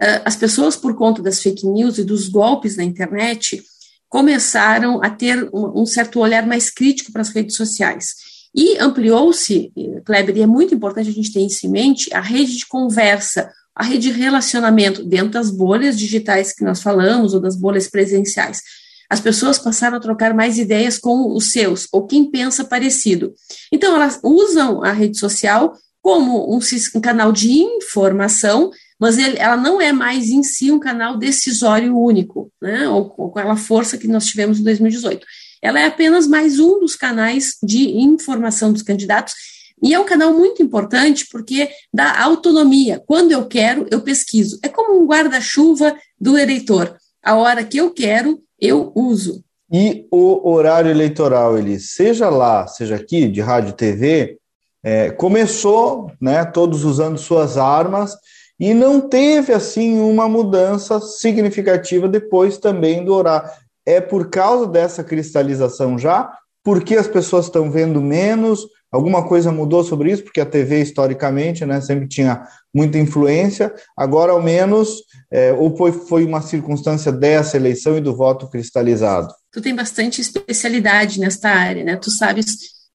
Ah, 0.00 0.22
as 0.24 0.34
pessoas, 0.34 0.74
por 0.74 0.96
conta 0.96 1.22
das 1.22 1.40
fake 1.40 1.66
news 1.66 1.98
e 1.98 2.04
dos 2.04 2.28
golpes 2.28 2.78
na 2.78 2.82
internet, 2.82 3.62
começaram 4.08 5.02
a 5.02 5.10
ter 5.10 5.48
um 5.52 5.84
certo 5.84 6.20
olhar 6.20 6.46
mais 6.46 6.70
crítico 6.70 7.12
para 7.12 7.20
as 7.20 7.28
redes 7.28 7.54
sociais. 7.54 8.14
E 8.54 8.78
ampliou-se, 8.78 9.72
Kleber, 10.06 10.36
e 10.38 10.42
é 10.42 10.46
muito 10.46 10.74
importante 10.74 11.10
a 11.10 11.12
gente 11.12 11.32
ter 11.32 11.40
isso 11.40 11.66
em 11.66 11.70
mente, 11.70 12.14
a 12.14 12.20
rede 12.20 12.56
de 12.56 12.66
conversa, 12.66 13.52
a 13.74 13.82
rede 13.82 14.12
de 14.12 14.18
relacionamento 14.18 15.04
dentro 15.04 15.30
das 15.30 15.50
bolhas 15.50 15.98
digitais 15.98 16.52
que 16.52 16.64
nós 16.64 16.80
falamos, 16.80 17.34
ou 17.34 17.40
das 17.40 17.56
bolhas 17.56 17.88
presenciais. 17.88 18.62
As 19.10 19.20
pessoas 19.20 19.58
passaram 19.58 19.96
a 19.96 20.00
trocar 20.00 20.32
mais 20.32 20.58
ideias 20.58 20.98
com 20.98 21.34
os 21.34 21.50
seus, 21.50 21.86
ou 21.92 22.06
quem 22.06 22.30
pensa 22.30 22.64
parecido. 22.64 23.34
Então, 23.70 23.94
elas 23.94 24.18
usam 24.22 24.82
a 24.82 24.92
rede 24.92 25.18
social 25.18 25.74
como 26.00 26.54
um, 26.54 26.58
um 26.94 27.00
canal 27.00 27.32
de 27.32 27.50
informação, 27.50 28.70
mas 29.00 29.18
ele, 29.18 29.38
ela 29.38 29.56
não 29.56 29.80
é 29.80 29.92
mais 29.92 30.28
em 30.28 30.42
si 30.42 30.70
um 30.70 30.78
canal 30.78 31.16
decisório 31.16 31.98
único, 31.98 32.52
né, 32.60 32.88
ou 32.88 33.08
com 33.08 33.26
aquela 33.28 33.56
força 33.56 33.98
que 33.98 34.06
nós 34.06 34.26
tivemos 34.26 34.58
em 34.58 34.62
2018. 34.62 35.26
Ela 35.62 35.80
é 35.80 35.86
apenas 35.86 36.26
mais 36.26 36.58
um 36.58 36.78
dos 36.78 36.94
canais 36.94 37.56
de 37.62 37.88
informação 37.98 38.70
dos 38.70 38.82
candidatos, 38.82 39.34
e 39.82 39.92
é 39.92 39.98
um 39.98 40.04
canal 40.04 40.32
muito 40.32 40.62
importante 40.62 41.26
porque 41.30 41.68
dá 41.92 42.22
autonomia. 42.22 43.02
Quando 43.06 43.32
eu 43.32 43.46
quero, 43.46 43.86
eu 43.90 44.00
pesquiso. 44.00 44.58
É 44.62 44.68
como 44.68 44.98
um 44.98 45.06
guarda-chuva 45.06 45.94
do 46.18 46.38
eleitor. 46.38 46.96
A 47.22 47.34
hora 47.36 47.64
que 47.64 47.78
eu 47.78 47.90
quero, 47.90 48.40
eu 48.60 48.92
uso. 48.94 49.44
E 49.72 50.06
o 50.10 50.48
horário 50.48 50.90
eleitoral, 50.90 51.58
ele 51.58 51.80
seja 51.80 52.28
lá, 52.28 52.66
seja 52.66 52.96
aqui, 52.96 53.28
de 53.28 53.40
rádio 53.40 53.72
TV, 53.72 54.38
é, 54.82 55.10
começou, 55.10 56.12
né, 56.20 56.44
todos 56.44 56.84
usando 56.84 57.18
suas 57.18 57.56
armas, 57.56 58.14
e 58.60 58.72
não 58.72 59.00
teve 59.00 59.52
assim 59.52 59.98
uma 59.98 60.28
mudança 60.28 61.00
significativa 61.00 62.06
depois 62.06 62.58
também 62.58 63.04
do 63.04 63.14
horário. 63.14 63.50
É 63.84 64.00
por 64.00 64.30
causa 64.30 64.66
dessa 64.66 65.02
cristalização 65.02 65.98
já? 65.98 66.30
Porque 66.62 66.96
as 66.96 67.08
pessoas 67.08 67.46
estão 67.46 67.70
vendo 67.70 68.00
menos? 68.00 68.66
Alguma 68.94 69.26
coisa 69.26 69.50
mudou 69.50 69.82
sobre 69.82 70.12
isso? 70.12 70.22
Porque 70.22 70.40
a 70.40 70.46
TV, 70.46 70.80
historicamente, 70.80 71.66
né, 71.66 71.80
sempre 71.80 72.06
tinha 72.06 72.46
muita 72.72 72.96
influência. 72.96 73.74
Agora, 73.96 74.30
ao 74.30 74.40
menos, 74.40 75.02
é, 75.32 75.52
ou 75.52 75.76
foi, 75.76 75.90
foi 75.90 76.24
uma 76.24 76.40
circunstância 76.40 77.10
dessa 77.10 77.56
eleição 77.56 77.98
e 77.98 78.00
do 78.00 78.14
voto 78.14 78.48
cristalizado? 78.48 79.34
Tu 79.52 79.60
tem 79.60 79.74
bastante 79.74 80.20
especialidade 80.20 81.18
nesta 81.18 81.48
área, 81.48 81.82
né? 81.82 81.96
Tu 81.96 82.08
sabes 82.08 82.46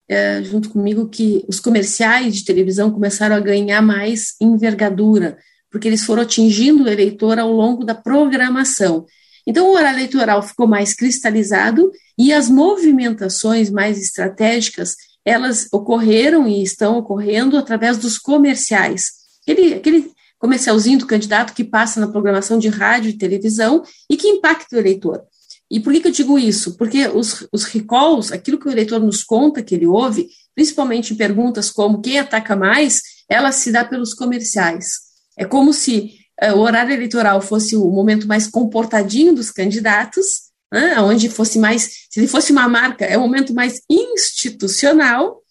é, 0.08 0.42
junto 0.42 0.70
comigo 0.70 1.10
que 1.10 1.44
os 1.50 1.60
comerciais 1.60 2.34
de 2.38 2.46
televisão 2.46 2.90
começaram 2.90 3.36
a 3.36 3.42
ganhar 3.42 3.82
mais 3.82 4.36
envergadura, 4.40 5.38
porque 5.70 5.90
eles 5.90 6.06
foram 6.06 6.24
atingindo 6.24 6.86
o 6.86 6.90
eleitor 6.90 7.38
ao 7.38 7.52
longo 7.52 7.84
da 7.84 7.94
programação. 7.94 9.06
Então, 9.46 9.68
o 9.68 9.74
horário 9.74 9.98
eleitoral 9.98 10.42
ficou 10.42 10.66
mais 10.66 10.94
cristalizado 10.94 11.92
e 12.18 12.32
as 12.32 12.50
movimentações 12.50 13.70
mais 13.70 14.00
estratégicas, 14.00 14.96
elas 15.30 15.68
ocorreram 15.72 16.48
e 16.48 16.63
estão 16.63 16.98
ocorrendo 16.98 17.56
através 17.56 17.98
dos 17.98 18.18
comerciais. 18.18 19.12
Aquele, 19.44 19.76
aquele 19.76 20.12
comercialzinho 20.39 20.98
do 20.98 21.06
candidato 21.06 21.54
que 21.54 21.63
passa 21.63 22.00
na 22.00 22.08
programação 22.08 22.58
de 22.58 22.68
rádio 22.68 23.10
e 23.10 23.18
televisão 23.18 23.84
e 24.10 24.18
que 24.18 24.28
impacta 24.28 24.76
o 24.76 24.80
eleitor. 24.80 25.22
E 25.70 25.80
por 25.80 25.94
que, 25.94 26.00
que 26.00 26.08
eu 26.08 26.12
digo 26.12 26.39
isso? 26.39 26.76
Porque 26.78 27.08
os, 27.08 27.48
os 27.54 27.63
recalls, 27.65 28.32
aquilo 28.34 28.58
que 28.58 28.68
o 28.68 28.72
eleitor 28.72 29.00
nos 29.00 29.24
conta 29.24 29.62
que 29.62 29.76
ele 29.76 29.86
ouve, 29.86 30.28
principalmente 30.56 31.13
em 31.13 31.18
perguntas 31.18 31.70
como 31.70 32.02
quem 32.02 32.18
ataca 32.18 32.56
mais, 32.56 33.02
ela 33.30 33.52
se 33.52 33.72
dá 33.72 33.86
pelos 33.86 34.15
comerciais. 34.15 34.94
É 35.38 35.46
como 35.46 35.72
se 35.72 36.15
uh, 36.42 36.56
o 36.56 36.62
horário 36.62 36.92
eleitoral 36.92 37.39
fosse 37.39 37.76
o 37.76 37.88
momento 37.92 38.28
mais 38.28 38.48
comportadinho 38.48 39.36
dos 39.36 39.52
candidatos, 39.52 40.49
né, 40.72 41.00
onde 41.02 41.30
fosse 41.30 41.60
mais, 41.60 42.08
se 42.10 42.20
ele 42.20 42.28
fosse 42.28 42.52
uma 42.52 42.68
marca, 42.68 43.06
é 43.06 43.18
o 43.18 43.22
momento 43.22 43.54
mais 43.54 43.82
institucional, 43.90 45.42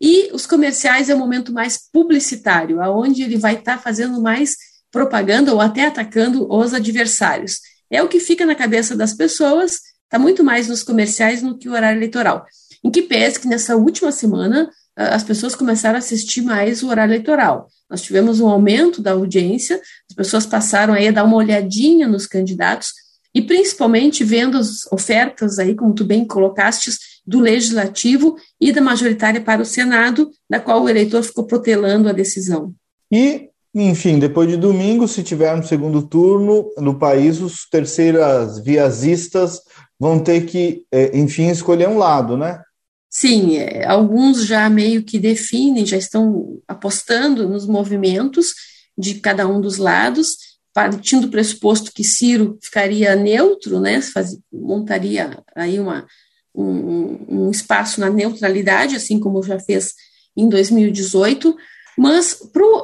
e 0.00 0.30
os 0.32 0.46
comerciais 0.46 1.10
é 1.10 1.14
o 1.14 1.18
momento 1.18 1.52
mais 1.52 1.78
publicitário, 1.92 2.80
aonde 2.80 3.22
ele 3.22 3.36
vai 3.36 3.54
estar 3.54 3.76
tá 3.76 3.82
fazendo 3.82 4.20
mais 4.20 4.56
propaganda 4.92 5.52
ou 5.52 5.60
até 5.60 5.86
atacando 5.86 6.46
os 6.50 6.72
adversários 6.72 7.58
é 7.90 8.02
o 8.02 8.08
que 8.08 8.20
fica 8.20 8.44
na 8.44 8.54
cabeça 8.54 8.94
das 8.94 9.14
pessoas, 9.14 9.80
está 10.04 10.18
muito 10.18 10.44
mais 10.44 10.68
nos 10.68 10.82
comerciais 10.82 11.42
do 11.42 11.56
que 11.56 11.68
o 11.68 11.72
horário 11.72 11.98
eleitoral. 11.98 12.46
Em 12.84 12.90
que 12.90 13.02
pese 13.02 13.40
que 13.40 13.48
nessa 13.48 13.76
última 13.76 14.12
semana 14.12 14.70
as 14.96 15.22
pessoas 15.22 15.54
começaram 15.54 15.96
a 15.96 15.98
assistir 15.98 16.42
mais 16.42 16.82
o 16.82 16.88
horário 16.88 17.12
eleitoral. 17.12 17.68
Nós 17.88 18.02
tivemos 18.02 18.40
um 18.40 18.48
aumento 18.48 19.00
da 19.00 19.12
audiência, 19.12 19.80
as 20.10 20.14
pessoas 20.14 20.44
passaram 20.44 20.92
aí 20.92 21.08
a 21.08 21.12
dar 21.12 21.24
uma 21.24 21.36
olhadinha 21.36 22.06
nos 22.08 22.26
candidatos 22.26 22.92
e 23.38 23.42
principalmente 23.42 24.24
vendo 24.24 24.58
as 24.58 24.84
ofertas 24.90 25.60
aí, 25.60 25.72
como 25.72 25.94
tu 25.94 26.04
bem 26.04 26.24
colocastes, 26.24 26.98
do 27.24 27.38
legislativo 27.38 28.36
e 28.60 28.72
da 28.72 28.80
majoritária 28.80 29.40
para 29.40 29.62
o 29.62 29.64
Senado, 29.64 30.28
da 30.50 30.58
qual 30.58 30.82
o 30.82 30.88
eleitor 30.88 31.22
ficou 31.22 31.46
protelando 31.46 32.08
a 32.08 32.12
decisão. 32.12 32.74
E 33.12 33.48
enfim, 33.72 34.18
depois 34.18 34.48
de 34.48 34.56
domingo, 34.56 35.06
se 35.06 35.22
tivermos 35.22 35.68
segundo 35.68 36.02
turno 36.02 36.68
no 36.78 36.98
país, 36.98 37.40
os 37.40 37.68
terceiras 37.70 38.58
viasistas 38.58 39.60
vão 40.00 40.18
ter 40.18 40.46
que, 40.46 40.84
é, 40.90 41.16
enfim, 41.16 41.48
escolher 41.48 41.88
um 41.88 41.98
lado, 41.98 42.36
né? 42.36 42.60
Sim, 43.08 43.58
é, 43.58 43.86
alguns 43.86 44.44
já 44.44 44.68
meio 44.68 45.04
que 45.04 45.20
definem, 45.20 45.86
já 45.86 45.96
estão 45.96 46.58
apostando 46.66 47.48
nos 47.48 47.68
movimentos 47.68 48.52
de 48.98 49.14
cada 49.14 49.46
um 49.46 49.60
dos 49.60 49.76
lados, 49.76 50.47
partindo 50.78 51.22
do 51.22 51.30
pressuposto 51.30 51.92
que 51.92 52.04
Ciro 52.04 52.56
ficaria 52.62 53.16
neutro, 53.16 53.80
né, 53.80 54.00
faz, 54.00 54.38
montaria 54.52 55.36
aí 55.56 55.80
uma, 55.80 56.06
um, 56.54 57.46
um 57.46 57.50
espaço 57.50 58.00
na 58.00 58.08
neutralidade, 58.08 58.94
assim 58.94 59.18
como 59.18 59.42
já 59.42 59.58
fez 59.58 59.94
em 60.36 60.48
2018, 60.48 61.56
mas 61.98 62.38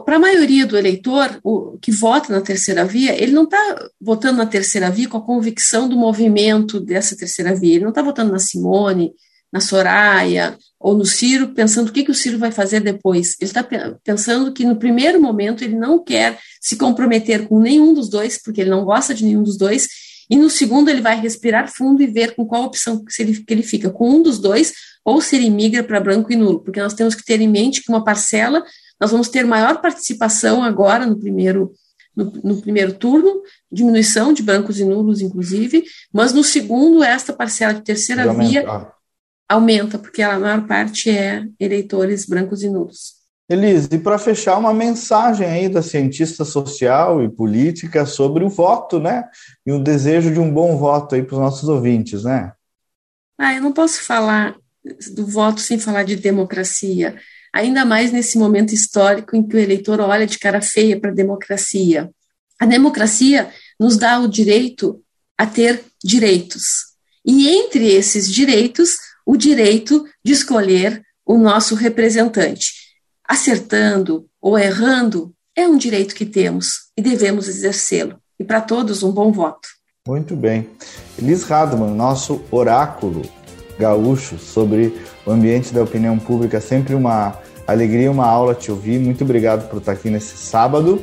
para 0.04 0.16
a 0.16 0.18
maioria 0.18 0.66
do 0.66 0.76
eleitor 0.76 1.38
o, 1.44 1.78
que 1.80 1.92
vota 1.92 2.32
na 2.32 2.40
terceira 2.40 2.84
via, 2.84 3.14
ele 3.14 3.30
não 3.30 3.44
está 3.44 3.88
votando 4.00 4.38
na 4.38 4.46
terceira 4.46 4.90
via 4.90 5.08
com 5.08 5.18
a 5.18 5.24
convicção 5.24 5.88
do 5.88 5.96
movimento 5.96 6.80
dessa 6.80 7.16
terceira 7.16 7.54
via. 7.54 7.76
Ele 7.76 7.84
não 7.84 7.90
está 7.90 8.02
votando 8.02 8.32
na 8.32 8.40
Simone, 8.40 9.12
na 9.54 9.60
Soraya 9.60 10.58
ou 10.80 10.96
no 10.96 11.06
Ciro, 11.06 11.54
pensando 11.54 11.88
o 11.88 11.92
que, 11.92 12.02
que 12.02 12.10
o 12.10 12.14
Ciro 12.14 12.38
vai 12.38 12.50
fazer 12.50 12.80
depois. 12.80 13.36
Ele 13.40 13.48
está 13.48 13.64
pensando 14.02 14.52
que 14.52 14.64
no 14.64 14.74
primeiro 14.74 15.22
momento 15.22 15.62
ele 15.62 15.76
não 15.76 16.02
quer 16.02 16.40
se 16.60 16.74
comprometer 16.74 17.46
com 17.46 17.60
nenhum 17.60 17.94
dos 17.94 18.08
dois, 18.08 18.36
porque 18.42 18.62
ele 18.62 18.70
não 18.70 18.84
gosta 18.84 19.14
de 19.14 19.24
nenhum 19.24 19.44
dos 19.44 19.56
dois, 19.56 19.86
e 20.28 20.34
no 20.34 20.50
segundo 20.50 20.88
ele 20.88 21.00
vai 21.00 21.20
respirar 21.20 21.72
fundo 21.72 22.02
e 22.02 22.06
ver 22.08 22.34
com 22.34 22.44
qual 22.44 22.64
opção 22.64 23.04
que 23.04 23.22
ele, 23.22 23.44
que 23.44 23.54
ele 23.54 23.62
fica, 23.62 23.90
com 23.90 24.10
um 24.10 24.22
dos 24.22 24.40
dois, 24.40 24.72
ou 25.04 25.20
se 25.20 25.36
ele 25.36 25.48
migra 25.48 25.84
para 25.84 26.00
branco 26.00 26.32
e 26.32 26.36
nulo, 26.36 26.58
porque 26.58 26.80
nós 26.80 26.94
temos 26.94 27.14
que 27.14 27.24
ter 27.24 27.40
em 27.40 27.48
mente 27.48 27.80
que 27.80 27.90
uma 27.90 28.02
parcela 28.02 28.64
nós 29.00 29.10
vamos 29.10 29.28
ter 29.28 29.44
maior 29.44 29.80
participação 29.80 30.64
agora 30.64 31.06
no 31.06 31.18
primeiro 31.18 31.72
no, 32.16 32.32
no, 32.44 32.60
primeiro 32.60 32.92
turno, 32.92 33.42
diminuição 33.70 34.32
de 34.32 34.40
brancos 34.40 34.78
e 34.78 34.84
nulos, 34.84 35.20
inclusive, 35.20 35.82
mas 36.12 36.32
no 36.32 36.44
segundo, 36.44 37.02
esta 37.02 37.32
parcela 37.32 37.74
de 37.74 37.82
terceira 37.82 38.32
via 38.32 38.64
aumenta, 39.48 39.98
porque 39.98 40.22
a 40.22 40.38
maior 40.38 40.66
parte 40.66 41.10
é 41.10 41.44
eleitores 41.58 42.26
brancos 42.26 42.62
e 42.62 42.68
nulos. 42.68 43.24
Elise, 43.48 43.88
e 43.92 43.98
para 43.98 44.18
fechar, 44.18 44.56
uma 44.56 44.72
mensagem 44.72 45.46
aí 45.46 45.68
da 45.68 45.82
cientista 45.82 46.44
social 46.44 47.22
e 47.22 47.28
política 47.28 48.06
sobre 48.06 48.42
o 48.42 48.48
voto, 48.48 48.98
né? 48.98 49.24
E 49.66 49.72
o 49.72 49.78
desejo 49.78 50.32
de 50.32 50.40
um 50.40 50.50
bom 50.50 50.78
voto 50.78 51.14
aí 51.14 51.22
para 51.22 51.34
os 51.34 51.40
nossos 51.40 51.68
ouvintes, 51.68 52.24
né? 52.24 52.52
Ah, 53.38 53.52
eu 53.52 53.62
não 53.62 53.72
posso 53.72 54.02
falar 54.02 54.56
do 55.12 55.26
voto 55.26 55.60
sem 55.60 55.78
falar 55.78 56.04
de 56.04 56.16
democracia, 56.16 57.16
ainda 57.52 57.84
mais 57.84 58.12
nesse 58.12 58.38
momento 58.38 58.74
histórico 58.74 59.36
em 59.36 59.46
que 59.46 59.56
o 59.56 59.58
eleitor 59.58 60.00
olha 60.00 60.26
de 60.26 60.38
cara 60.38 60.62
feia 60.62 60.98
para 60.98 61.10
a 61.10 61.14
democracia. 61.14 62.10
A 62.58 62.64
democracia 62.64 63.50
nos 63.78 63.96
dá 63.98 64.18
o 64.20 64.28
direito 64.28 65.02
a 65.36 65.46
ter 65.46 65.84
direitos. 66.02 66.94
E 67.26 67.48
entre 67.48 67.92
esses 67.92 68.30
direitos, 68.32 68.96
o 69.24 69.36
direito 69.36 70.04
de 70.24 70.32
escolher 70.32 71.02
o 71.24 71.38
nosso 71.38 71.74
representante. 71.74 72.72
Acertando 73.26 74.26
ou 74.40 74.58
errando 74.58 75.32
é 75.56 75.66
um 75.66 75.78
direito 75.78 76.14
que 76.14 76.26
temos 76.26 76.90
e 76.96 77.02
devemos 77.02 77.48
exercê-lo. 77.48 78.18
E 78.38 78.44
para 78.44 78.60
todos, 78.60 79.02
um 79.02 79.12
bom 79.12 79.32
voto. 79.32 79.68
Muito 80.06 80.36
bem. 80.36 80.68
Elis 81.18 81.44
Radman, 81.44 81.94
nosso 81.94 82.42
oráculo 82.50 83.22
gaúcho 83.78 84.38
sobre 84.38 84.94
o 85.24 85.30
ambiente 85.30 85.72
da 85.72 85.82
opinião 85.82 86.18
pública. 86.18 86.60
Sempre 86.60 86.94
uma 86.94 87.38
alegria, 87.66 88.10
uma 88.10 88.26
aula 88.26 88.54
te 88.54 88.70
ouvir. 88.70 88.98
Muito 88.98 89.24
obrigado 89.24 89.68
por 89.68 89.78
estar 89.78 89.92
aqui 89.92 90.10
nesse 90.10 90.36
sábado. 90.36 91.02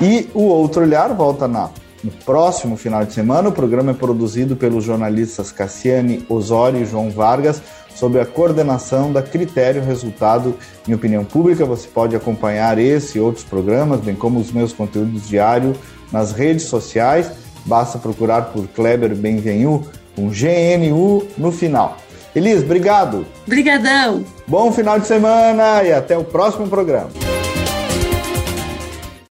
E 0.00 0.28
o 0.34 0.42
Outro 0.42 0.82
Olhar 0.82 1.14
volta 1.14 1.46
na, 1.46 1.70
no 2.02 2.10
próximo 2.10 2.76
final 2.76 3.04
de 3.04 3.12
semana. 3.12 3.48
O 3.48 3.52
programa 3.52 3.92
é 3.92 3.94
produzido 3.94 4.56
pelos 4.56 4.84
jornalistas 4.84 5.52
Cassiane 5.52 6.24
Osório 6.28 6.80
e 6.80 6.86
João 6.86 7.10
Vargas, 7.10 7.62
sob 7.94 8.18
a 8.18 8.26
coordenação 8.26 9.12
da 9.12 9.22
Critério 9.22 9.84
Resultado 9.84 10.54
em 10.88 10.94
Opinião 10.94 11.24
Pública. 11.24 11.64
Você 11.64 11.88
pode 11.88 12.16
acompanhar 12.16 12.78
esse 12.78 13.18
e 13.18 13.20
outros 13.20 13.44
programas, 13.44 14.00
bem 14.00 14.14
como 14.14 14.40
os 14.40 14.52
meus 14.52 14.72
conteúdos 14.72 15.28
diários 15.28 15.76
nas 16.12 16.32
redes 16.32 16.64
sociais. 16.64 17.30
Basta 17.64 17.98
procurar 17.98 18.52
por 18.52 18.66
Kleber 18.68 19.14
Benvenu 19.14 19.84
com 20.16 20.28
GNU 20.28 21.26
no 21.36 21.52
final. 21.52 21.96
Elis, 22.34 22.62
obrigado. 22.62 23.26
Obrigadão. 23.46 24.24
Bom 24.46 24.70
final 24.72 24.98
de 24.98 25.06
semana 25.06 25.82
e 25.82 25.92
até 25.92 26.16
o 26.16 26.24
próximo 26.24 26.68
programa. 26.68 27.10